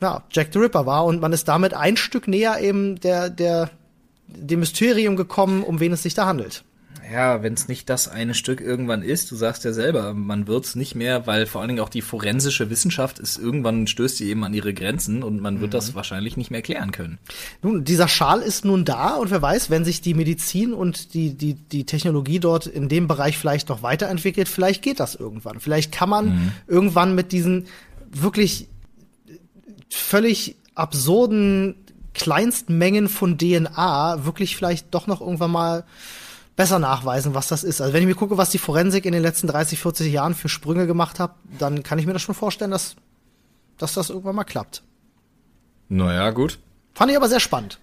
[0.00, 3.70] ja, Jack the Ripper war und man ist damit ein Stück näher eben der, der,
[4.28, 6.64] dem Mysterium gekommen, um wen es sich da handelt.
[7.10, 10.74] Ja, wenn es nicht das eine Stück irgendwann ist, du sagst ja selber, man wird's
[10.74, 14.44] nicht mehr, weil vor allen Dingen auch die forensische Wissenschaft ist, irgendwann stößt sie eben
[14.44, 17.18] an ihre Grenzen und man wird das wahrscheinlich nicht mehr klären können.
[17.62, 21.32] Nun, dieser Schal ist nun da und wer weiß, wenn sich die Medizin und die,
[21.34, 25.60] die, die Technologie dort in dem Bereich vielleicht noch weiterentwickelt, vielleicht geht das irgendwann.
[25.60, 27.68] Vielleicht kann man irgendwann mit diesen
[28.10, 28.68] wirklich
[29.88, 31.74] völlig absurden
[32.18, 35.84] Kleinstmengen von DNA wirklich vielleicht doch noch irgendwann mal
[36.56, 37.80] besser nachweisen, was das ist.
[37.80, 40.48] Also wenn ich mir gucke, was die Forensik in den letzten 30, 40 Jahren für
[40.48, 42.96] Sprünge gemacht hat, dann kann ich mir das schon vorstellen, dass,
[43.78, 44.82] dass das irgendwann mal klappt.
[45.88, 46.58] Naja, gut.
[46.94, 47.78] Fand ich aber sehr spannend.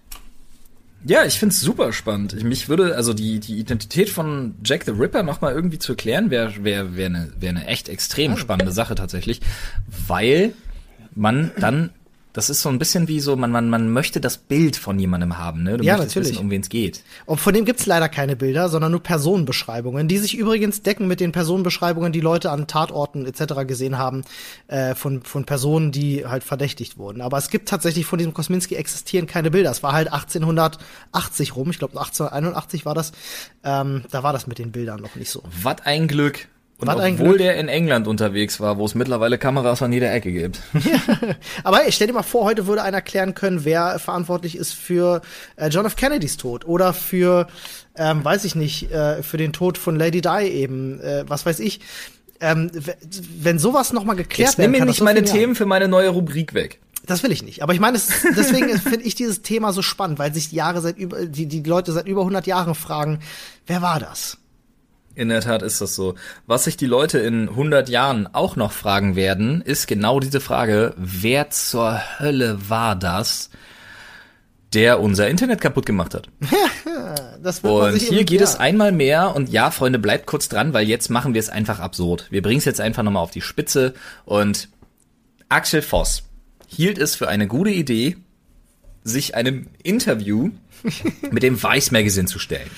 [1.06, 2.34] Ja, ich find's super spannend.
[2.34, 6.30] Ich, mich würde, also die, die Identität von Jack the Ripper nochmal irgendwie zu erklären,
[6.30, 9.40] wäre wär, wär eine wär ne echt extrem spannende Sache tatsächlich.
[10.06, 10.52] Weil
[11.14, 11.90] man dann
[12.36, 15.38] das ist so ein bisschen wie so, man, man, man möchte das Bild von jemandem
[15.38, 15.78] haben, ne?
[15.78, 16.34] Du Ja, möchtest natürlich.
[16.34, 17.02] wissen, um wen es geht.
[17.24, 21.20] Und von dem gibt's leider keine Bilder, sondern nur Personenbeschreibungen, die sich übrigens decken mit
[21.20, 23.66] den Personenbeschreibungen, die Leute an Tatorten etc.
[23.66, 24.22] gesehen haben,
[24.66, 27.22] äh, von, von Personen, die halt verdächtigt wurden.
[27.22, 29.70] Aber es gibt tatsächlich von diesem Kosminski existieren keine Bilder.
[29.70, 33.12] Es war halt 1880 rum, ich glaube 1881 war das.
[33.64, 35.42] Ähm, da war das mit den Bildern noch nicht so.
[35.62, 36.48] Was ein Glück.
[36.78, 40.30] Und ein obwohl der in England unterwegs war, wo es mittlerweile Kameras an jeder Ecke
[40.30, 40.60] gibt.
[41.64, 45.22] Aber hey, stell dir mal vor, heute würde einer erklären können, wer verantwortlich ist für
[45.56, 45.96] äh, John F.
[45.96, 47.46] Kennedys Tod oder für,
[47.96, 51.60] ähm, weiß ich nicht, äh, für den Tod von Lady Di eben, äh, was weiß
[51.60, 51.80] ich.
[52.40, 52.70] Ähm,
[53.40, 55.88] wenn sowas noch mal geklärt Jetzt nimm werden mir kann, nicht meine Themen für meine
[55.88, 56.80] neue Rubrik weg.
[57.06, 57.62] Das will ich nicht.
[57.62, 60.82] Aber ich meine, es- deswegen finde ich dieses Thema so spannend, weil sich die Jahre
[60.82, 63.20] seit über, die, die Leute seit über 100 Jahren fragen,
[63.66, 64.36] wer war das?
[65.16, 66.14] In der Tat ist das so.
[66.46, 70.92] Was sich die Leute in 100 Jahren auch noch fragen werden, ist genau diese Frage,
[70.98, 73.48] wer zur Hölle war das,
[74.74, 76.28] der unser Internet kaputt gemacht hat?
[77.62, 81.32] Und hier geht es einmal mehr und ja, Freunde, bleibt kurz dran, weil jetzt machen
[81.32, 82.26] wir es einfach absurd.
[82.30, 83.94] Wir bringen es jetzt einfach nochmal auf die Spitze
[84.24, 84.68] und
[85.48, 86.24] Axel Voss
[86.66, 88.16] hielt es für eine gute Idee,
[89.02, 90.50] sich einem Interview
[91.30, 92.70] mit dem Vice Magazine zu stellen.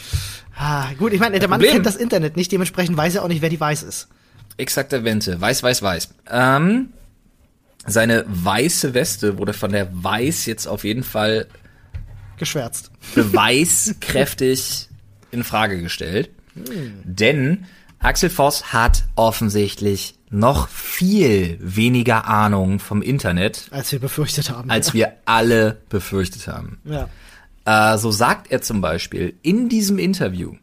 [0.61, 3.29] Ah, gut, ich meine, der Mann Problem- kennt das Internet nicht, dementsprechend weiß er auch
[3.29, 4.09] nicht, wer die Weiß ist.
[4.57, 5.41] Exakter Wente.
[5.41, 6.09] Weiß, weiß, weiß.
[6.31, 6.89] Ähm,
[7.87, 11.47] seine weiße Weste wurde von der Weiß jetzt auf jeden Fall
[12.39, 12.91] Geschwärzt.
[13.15, 14.89] beweiskräftig
[15.31, 16.31] in Frage gestellt.
[17.05, 17.67] Denn
[18.01, 24.69] Axel Voss hat offensichtlich noch viel weniger Ahnung vom Internet, Als wir befürchtet haben.
[24.71, 26.81] als wir alle befürchtet haben.
[26.85, 27.09] ja.
[27.69, 30.55] Äh, so sagt er zum Beispiel in diesem Interview,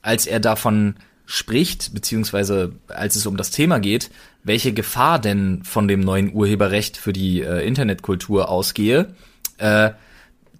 [0.00, 0.94] als er davon
[1.24, 4.10] spricht, beziehungsweise als es um das Thema geht,
[4.44, 9.12] welche Gefahr denn von dem neuen Urheberrecht für die äh, Internetkultur ausgehe,
[9.58, 9.90] äh,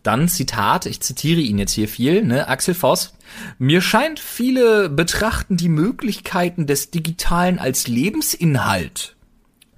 [0.02, 3.14] dann Zitat, ich zitiere ihn jetzt hier viel, ne, Axel Voss.
[3.58, 9.14] Mir scheint, viele betrachten die Möglichkeiten des Digitalen als Lebensinhalt.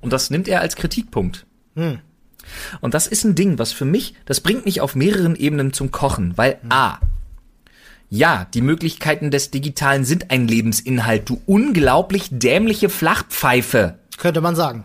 [0.00, 1.44] Und das nimmt er als Kritikpunkt.
[2.80, 5.90] Und das ist ein Ding, was für mich, das bringt mich auf mehreren Ebenen zum
[5.90, 6.99] Kochen, weil A,
[8.11, 13.99] ja, die Möglichkeiten des Digitalen sind ein Lebensinhalt, du unglaublich dämliche Flachpfeife.
[14.16, 14.84] Könnte man sagen.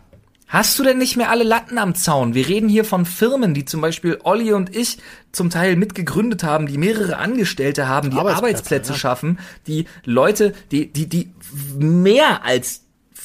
[0.53, 2.35] Hast du denn nicht mehr alle Latten am Zaun?
[2.35, 4.99] Wir reden hier von Firmen, die zum Beispiel Olli und ich
[5.31, 8.97] zum Teil mitgegründet haben, die mehrere Angestellte haben, die Arbeitsplätze, Arbeitsplätze ja.
[8.99, 11.31] schaffen, die Leute, die, die, die
[11.79, 12.82] mehr als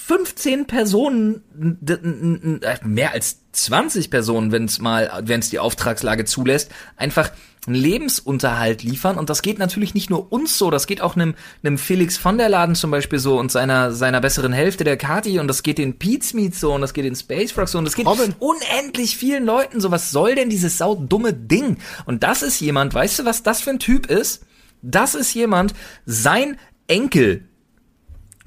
[0.09, 1.43] 15 Personen,
[1.87, 7.31] äh, mehr als 20 Personen, wenn es mal, wenn es die Auftragslage zulässt, einfach
[7.67, 9.19] einen Lebensunterhalt liefern.
[9.19, 12.39] Und das geht natürlich nicht nur uns so, das geht auch einem, einem Felix von
[12.39, 15.77] der Laden zum Beispiel so und seiner, seiner besseren Hälfte, der Kati, und das geht
[15.77, 18.35] den Pete's Meat so und das geht den Space Frog so und das geht Robin.
[18.39, 19.91] unendlich vielen Leuten so.
[19.91, 21.77] Was soll denn dieses saudumme Ding?
[22.07, 24.47] Und das ist jemand, weißt du, was das für ein Typ ist?
[24.81, 25.75] Das ist jemand,
[26.07, 26.57] sein
[26.87, 27.48] Enkel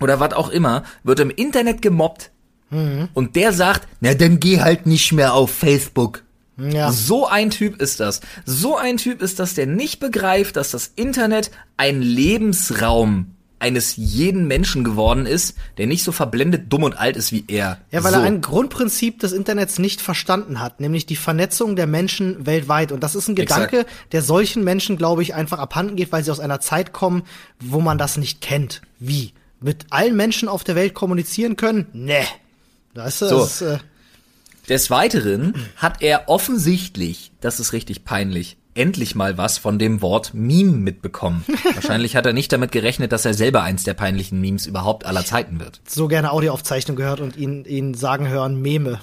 [0.01, 2.31] oder was auch immer, wird im Internet gemobbt.
[3.13, 6.23] Und der sagt, na dann geh halt nicht mehr auf Facebook.
[6.57, 6.91] Ja.
[6.91, 8.21] So ein Typ ist das.
[8.45, 14.47] So ein Typ ist das, der nicht begreift, dass das Internet ein Lebensraum eines jeden
[14.47, 17.77] Menschen geworden ist, der nicht so verblendet dumm und alt ist wie er.
[17.91, 18.19] Ja, weil so.
[18.19, 22.91] er ein Grundprinzip des Internets nicht verstanden hat, nämlich die Vernetzung der Menschen weltweit.
[22.91, 24.13] Und das ist ein Gedanke, Exakt.
[24.13, 27.23] der solchen Menschen, glaube ich, einfach abhanden geht, weil sie aus einer Zeit kommen,
[27.59, 28.81] wo man das nicht kennt.
[28.97, 29.33] Wie?
[29.61, 31.87] Mit allen Menschen auf der Welt kommunizieren können?
[31.93, 32.25] Nee.
[32.93, 33.39] Das ist, So.
[33.39, 33.77] das ist äh,
[34.69, 40.33] Des Weiteren hat er offensichtlich, das ist richtig peinlich, endlich mal was von dem Wort
[40.33, 41.43] Meme mitbekommen.
[41.75, 45.25] Wahrscheinlich hat er nicht damit gerechnet, dass er selber eins der peinlichen Memes überhaupt aller
[45.25, 45.81] Zeiten wird.
[45.87, 48.99] so gerne Audioaufzeichnung gehört und ihn, ihn sagen hören, Meme.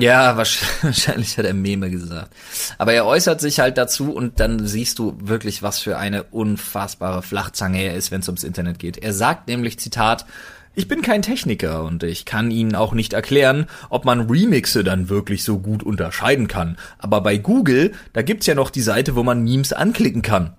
[0.00, 2.32] Ja, wahrsch- wahrscheinlich hat er Meme gesagt.
[2.78, 7.22] Aber er äußert sich halt dazu und dann siehst du wirklich, was für eine unfassbare
[7.22, 8.98] Flachzange er ist, wenn es ums Internet geht.
[8.98, 10.26] Er sagt nämlich, Zitat,
[10.74, 15.08] ich bin kein Techniker und ich kann Ihnen auch nicht erklären, ob man Remixe dann
[15.08, 16.76] wirklich so gut unterscheiden kann.
[16.98, 20.54] Aber bei Google, da gibt's ja noch die Seite, wo man Memes anklicken kann.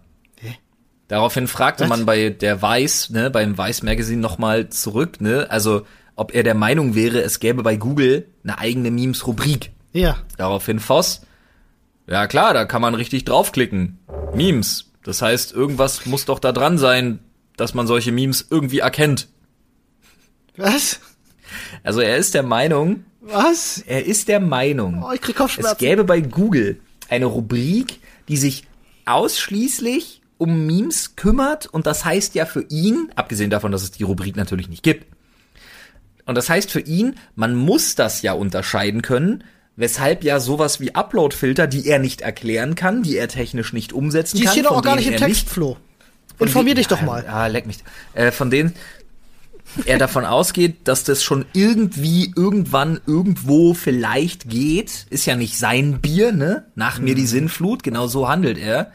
[1.08, 1.90] Daraufhin fragte Was?
[1.90, 5.82] man bei der Weiß, ne, beim Weiß Magazine nochmal zurück, ne, also
[6.20, 9.72] ob er der Meinung wäre, es gäbe bei Google eine eigene Memes-Rubrik.
[9.94, 10.18] Ja.
[10.38, 11.22] Daraufhin Voss.
[12.08, 14.00] Ja klar, da kann man richtig draufklicken.
[14.34, 14.92] Memes.
[15.04, 17.20] Das heißt, irgendwas muss doch da dran sein,
[17.58, 19.28] dass man solche Memes irgendwie erkennt.
[20.58, 21.00] Was?
[21.84, 23.80] Also er ist der Meinung, Was?
[23.88, 25.78] er ist der Meinung, Oh, ich krieg es Kopfschmerzen.
[25.80, 28.66] gäbe bei Google eine Rubrik, die sich
[29.06, 34.04] ausschließlich um Memes kümmert und das heißt ja für ihn, abgesehen davon, dass es die
[34.04, 35.06] Rubrik natürlich nicht gibt,
[36.30, 39.44] und das heißt für ihn, man muss das ja unterscheiden können,
[39.76, 44.36] Weshalb ja sowas wie Upload-Filter, die er nicht erklären kann, die er technisch nicht umsetzen
[44.36, 44.52] Die kann.
[44.52, 45.78] steht doch von auch gar nicht im Text, Flo.
[46.38, 47.26] Informier dich doch mal.
[47.26, 47.78] Ah, leck mich.
[48.14, 48.76] Äh, von denen
[49.86, 55.06] er davon ausgeht, dass das schon irgendwie, irgendwann, irgendwo vielleicht geht.
[55.12, 56.66] Ist ja nicht sein Bier, ne?
[56.76, 57.20] Nach mir Mhm.
[57.20, 58.92] die Sinnflut, genau so handelt er.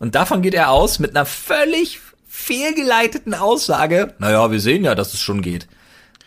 [0.00, 4.14] Und davon geht er aus mit einer völlig fehlgeleiteten Aussage.
[4.18, 5.68] Naja, wir sehen ja, dass es schon geht.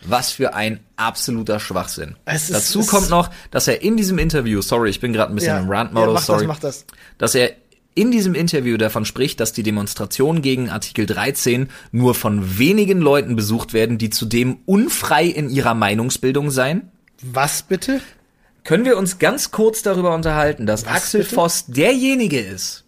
[0.04, 2.16] Was für ein absoluter Schwachsinn.
[2.24, 5.32] Es ist- Dazu es- kommt noch, dass er in diesem Interview, sorry, ich bin gerade
[5.32, 6.84] ein bisschen im ja, Rant-Modus, mach sorry das, mach das.
[7.18, 7.52] dass er
[7.94, 13.36] in diesem Interview davon spricht, dass die Demonstrationen gegen Artikel 13 nur von wenigen Leuten
[13.36, 16.90] besucht werden, die zudem unfrei in ihrer Meinungsbildung seien.
[17.22, 18.00] Was bitte?
[18.64, 21.34] Können wir uns ganz kurz darüber unterhalten, dass Was Axel bitte?
[21.34, 22.84] Voss derjenige ist,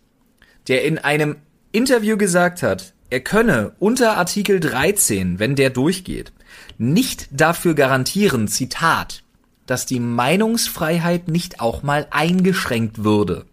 [0.68, 1.36] der in einem
[1.72, 6.32] Interview gesagt hat, er könne unter Artikel 13, wenn der durchgeht,
[6.78, 9.22] nicht dafür garantieren, Zitat,
[9.66, 13.46] dass die Meinungsfreiheit nicht auch mal eingeschränkt würde.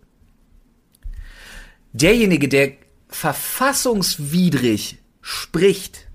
[1.94, 2.74] Derjenige, der
[3.10, 6.08] verfassungswidrig spricht,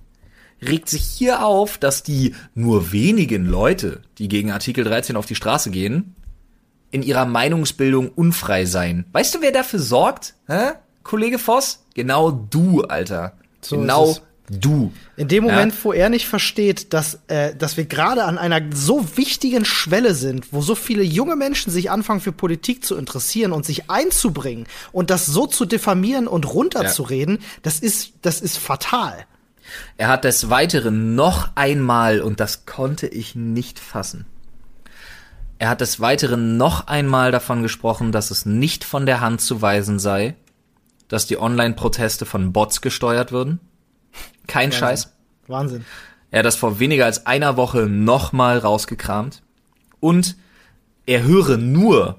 [0.63, 5.35] regt sich hier auf, dass die nur wenigen Leute, die gegen Artikel 13 auf die
[5.35, 6.15] Straße gehen,
[6.91, 9.05] in ihrer Meinungsbildung unfrei seien.
[9.13, 10.35] Weißt du, wer dafür sorgt?
[10.47, 10.73] Hä?
[11.03, 11.85] Kollege Voss?
[11.95, 13.35] Genau du, Alter.
[13.61, 14.17] So genau
[14.51, 14.93] du.
[15.17, 15.79] In dem Moment, Ja.
[15.83, 20.53] wo er nicht versteht, dass, äh, dass wir gerade an einer so wichtigen Schwelle sind,
[20.53, 25.11] wo so viele junge Menschen sich anfangen für Politik zu interessieren und sich einzubringen und
[25.11, 29.27] das so zu diffamieren und runterzureden, das ist, das ist fatal.
[29.97, 34.27] Er hat des Weiteren noch einmal, und das konnte ich nicht fassen,
[35.59, 39.63] er hat des Weiteren noch einmal davon gesprochen, dass es nicht von der Hand zu
[39.63, 40.35] weisen sei,
[41.09, 43.59] dass die Online-Proteste von Bots gesteuert würden.
[44.47, 45.13] Kein Scheiß.
[45.47, 45.85] Wahnsinn.
[46.31, 49.43] Er hat das vor weniger als einer Woche nochmal rausgekramt.
[50.01, 50.37] Und
[51.07, 52.19] er höre nur,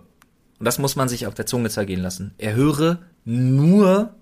[0.60, 4.16] und das muss man sich auf der Zunge zergehen lassen, er höre nur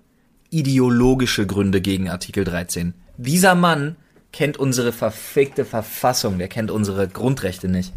[0.50, 2.94] ideologische Gründe gegen Artikel 13.
[3.16, 3.96] Dieser Mann
[4.32, 7.92] kennt unsere verfickte Verfassung, der kennt unsere Grundrechte nicht.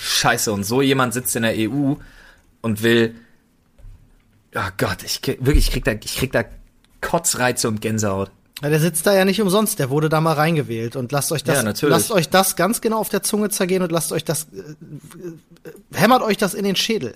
[0.00, 1.94] Scheiße, und so jemand sitzt in der EU
[2.60, 3.14] und will,
[4.54, 6.44] oh Gott, ich krieg, wirklich, ich krieg da, ich krieg da
[7.00, 8.30] Kotzreize und Gänsehaut.
[8.62, 11.44] Ja, der sitzt da ja nicht umsonst, der wurde da mal reingewählt und lasst euch
[11.44, 14.48] das, Ja, lasst euch das ganz genau auf der Zunge zergehen und lasst euch das,
[14.52, 17.14] äh, äh, hämmert euch das in den Schädel.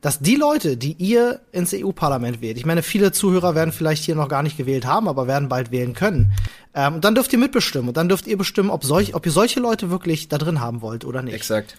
[0.00, 4.16] Dass die Leute, die ihr ins EU-Parlament wählt, ich meine, viele Zuhörer werden vielleicht hier
[4.16, 6.32] noch gar nicht gewählt haben, aber werden bald wählen können,
[6.74, 9.60] ähm, dann dürft ihr mitbestimmen und dann dürft ihr bestimmen, ob, solch, ob ihr solche
[9.60, 11.34] Leute wirklich da drin haben wollt oder nicht.
[11.34, 11.76] Exakt.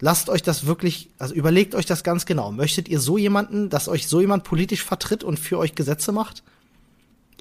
[0.00, 2.52] Lasst euch das wirklich, also überlegt euch das ganz genau.
[2.52, 6.42] Möchtet ihr so jemanden, dass euch so jemand politisch vertritt und für euch Gesetze macht?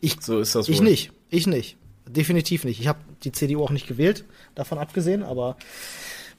[0.02, 0.86] Ich, So ist das ich wohl.
[0.86, 1.12] nicht.
[1.30, 1.78] Ich nicht.
[2.08, 2.80] Definitiv nicht.
[2.82, 4.26] Ich habe die CDU auch nicht gewählt,
[4.56, 5.56] davon abgesehen, aber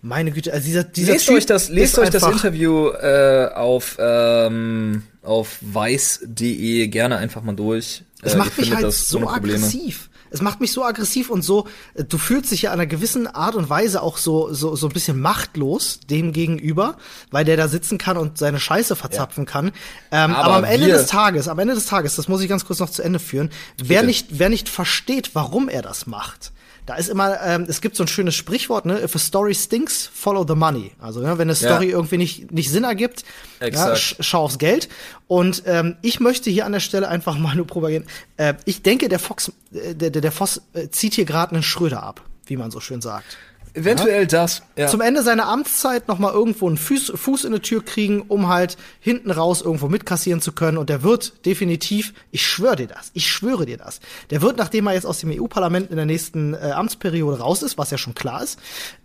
[0.03, 3.97] meine Güte, also dieser, dieser Lest Typ euch das, lest euch das Interview äh, auf
[4.01, 8.03] ähm, auf weiß.de gerne einfach mal durch.
[8.21, 10.11] Es Äh, macht mich halt so aggressiv.
[10.33, 13.55] Es macht mich so aggressiv und so, äh, du fühlst dich ja einer gewissen Art
[13.55, 16.97] und Weise auch so, so, so ein bisschen machtlos dem gegenüber,
[17.31, 19.73] weil der da sitzen kann und seine Scheiße verzapfen kann.
[20.11, 22.65] Ähm, aber, Aber am Ende des Tages, am Ende des Tages, das muss ich ganz
[22.65, 24.07] kurz noch zu Ende führen, wer Bitte.
[24.07, 26.53] nicht, wer nicht versteht, warum er das macht,
[26.87, 30.11] da ist immer, ähm, es gibt so ein schönes Sprichwort, ne, if a story stinks,
[30.13, 30.93] follow the money.
[31.01, 33.25] Also, ne, wenn eine Story irgendwie nicht, nicht Sinn ergibt,
[33.61, 34.89] ja, sch schau aufs Geld.
[35.29, 38.05] Und ähm, ich möchte hier an der Stelle einfach mal nur propagieren.
[38.37, 41.63] Äh, ich denke, der Fox, äh, der, der der Voss äh, zieht hier gerade einen
[41.63, 43.37] Schröder ab, wie man so schön sagt.
[43.75, 44.63] Eventuell das.
[44.77, 44.87] Ja.
[44.89, 48.49] Zum Ende seiner Amtszeit noch mal irgendwo einen Fuß, Fuß in die Tür kriegen, um
[48.49, 50.77] halt hinten raus irgendwo mitkassieren zu können.
[50.77, 54.01] Und der wird definitiv, ich schwöre dir das, ich schwöre dir das,
[54.31, 57.79] der wird, nachdem er jetzt aus dem EU-Parlament in der nächsten äh, Amtsperiode raus ist,
[57.79, 58.59] was ja schon klar ist,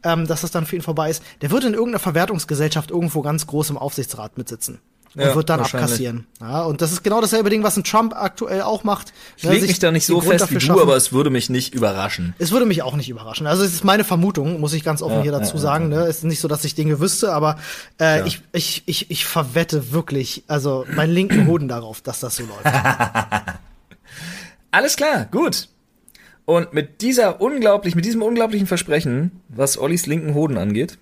[0.04, 3.48] ähm, dass das dann für ihn vorbei ist, der wird in irgendeiner Verwertungsgesellschaft irgendwo ganz
[3.48, 4.80] groß im Aufsichtsrat mitsitzen.
[5.18, 6.28] Und Ja, wird dann abkassieren.
[6.40, 9.14] Ja, und das ist genau dasselbe Ding, was ein Trump aktuell auch macht.
[9.36, 12.36] ich leg mich da nicht so fest wie du, aber es würde mich nicht überraschen.
[12.38, 13.48] Es würde mich auch nicht überraschen.
[13.48, 15.90] Also es ist meine Vermutung, muss ich ganz offen Ja, hier dazu ja, sagen.
[15.90, 16.02] Ne?
[16.02, 17.58] Es ist nicht so, dass ich Dinge wüsste, aber
[18.00, 18.26] äh, Ja.
[18.28, 22.64] ich, ich, ich, ich verwette wirklich, also meinen linken Hoden darauf, dass das so läuft.
[24.72, 25.68] Alles klar, gut.
[26.46, 30.98] Und mit dieser unglaublich, mit diesem unglaublichen Versprechen, was Ollis linken Hoden angeht,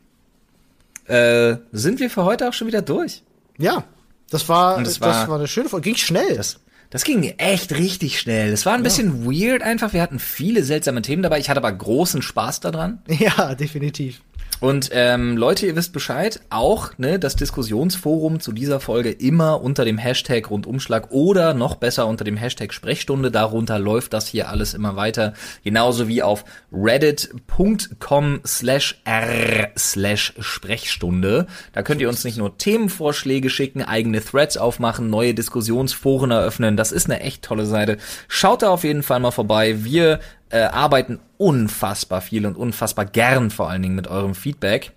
[1.08, 3.22] äh, sind wir für heute auch schon wieder durch.
[3.58, 3.84] ja,
[4.30, 5.86] das war, das es war, war- eine schöne Folge.
[5.90, 6.36] Ging schnell.
[6.36, 6.60] Das,
[6.90, 8.52] das ging echt richtig schnell.
[8.52, 9.94] Das war ein bisschen weird einfach.
[9.94, 11.40] Wir hatten viele seltsame Themen dabei.
[11.40, 13.02] Ich hatte aber großen Spaß daran.
[13.08, 14.22] ja, definitiv.
[14.62, 19.84] Und ähm, Leute, ihr wisst Bescheid, auch ne, das Diskussionsforum zu dieser Folge immer unter
[19.86, 23.32] dem Hashtag Rundumschlag oder noch besser unter dem Hashtag Sprechstunde.
[23.32, 25.34] Darunter läuft das hier alles immer weiter.
[25.64, 31.48] Genauso wie auf reddit.com slash r slash Sprechstunde.
[31.74, 36.78] Da könnt ihr uns nicht nur Themenvorschläge schicken, eigene Threads aufmachen, neue Diskussionsforen eröffnen.
[36.78, 37.98] Das ist eine echt tolle Seite.
[38.28, 39.84] Schaut da auf jeden Fall mal vorbei.
[39.84, 40.20] Wir
[40.56, 44.92] äh, arbeiten unfassbar viel und unfassbar gern vor allen Dingen mit eurem Feedback.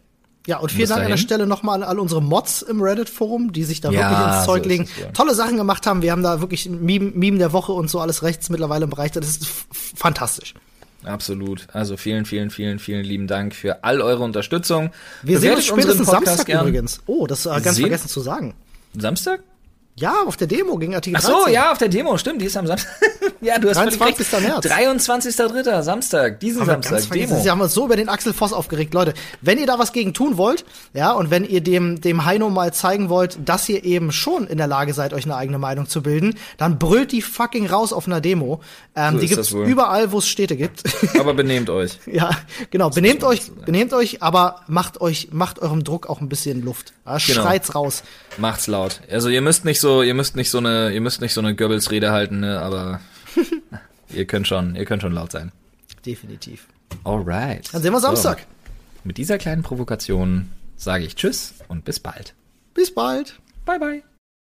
[0.47, 1.17] Ja, und vielen Dank an der.
[1.19, 4.63] Stelle nochmal an all unsere Mods im Reddit-Forum, die sich da Ja, wirklich ins Zeug
[4.63, 5.11] so legen, es, ja.
[5.13, 6.01] tolle Sachen gemacht haben.
[6.01, 9.11] Wir haben da wirklich Meme, Meme der Woche und so alles rechts mittlerweile im Bereich.
[9.13, 10.55] Das ist fantastisch.
[11.05, 11.67] Absolut.
[11.73, 14.91] Also vielen, vielen, vielen, vielen lieben Dank für all eure Unterstützung.
[15.23, 16.61] Wir sehen uns Bewertet spätestens Samstag gern.
[16.67, 17.01] übrigens.
[17.07, 18.55] Oh, das äh, ganz Sehen- vergessen zu sagen.
[18.97, 19.41] Samstag?
[19.97, 21.53] Ja, auf der Demo gegen Artikel Ach so, 13.
[21.55, 22.91] ja, auf der Demo, stimmt, die ist am Samstag.
[23.41, 24.32] Ja, du hast völlig 23.
[24.34, 24.47] recht.
[24.49, 24.66] März.
[24.66, 25.82] 23.3.
[25.82, 27.41] Samstag, diesen Aber Samstag, Demo.
[27.41, 29.14] Sie haben uns so über den Axel Voss aufgeregt, Leute.
[29.41, 30.64] Wenn ihr da was gegen tun wollt,
[30.95, 34.59] ja, und wenn ihr dem, dem Heino mal zeigen wollt, dass ihr eben schon in
[34.59, 38.07] der Lage seid, euch eine eigene Meinung zu bilden, dann brüllt die fucking raus auf
[38.07, 38.61] einer Demo.
[38.97, 40.82] Ähm, So die gibt's überall, wo es Städte gibt.
[41.18, 41.99] Aber benehmt euch.
[42.07, 42.30] ja,
[42.70, 42.91] genau.
[42.91, 46.93] Benehmt euch, benehmt euch, aber macht euch, macht eurem Druck auch ein bisschen Luft.
[47.07, 47.43] Ja, Genau.
[47.43, 48.03] Schreit's raus.
[48.39, 49.01] Macht's laut.
[49.11, 51.55] Also ihr müsst nicht so, ihr müsst nicht so eine, ihr müsst nicht so eine
[51.55, 53.01] Goebbels-Rede halten, ne, aber
[54.11, 55.53] ihr könnt schon, ihr könnt schon laut sein.
[56.05, 56.66] Definitiv.
[57.05, 57.72] Alright.
[57.72, 58.41] Dann sehen wir Samstag.
[58.41, 58.47] So,
[59.05, 62.35] mit dieser kleinen Provokation sage ich Tschüss und bis bald.
[62.74, 63.39] Bis bald.
[63.64, 64.03] Bye bye.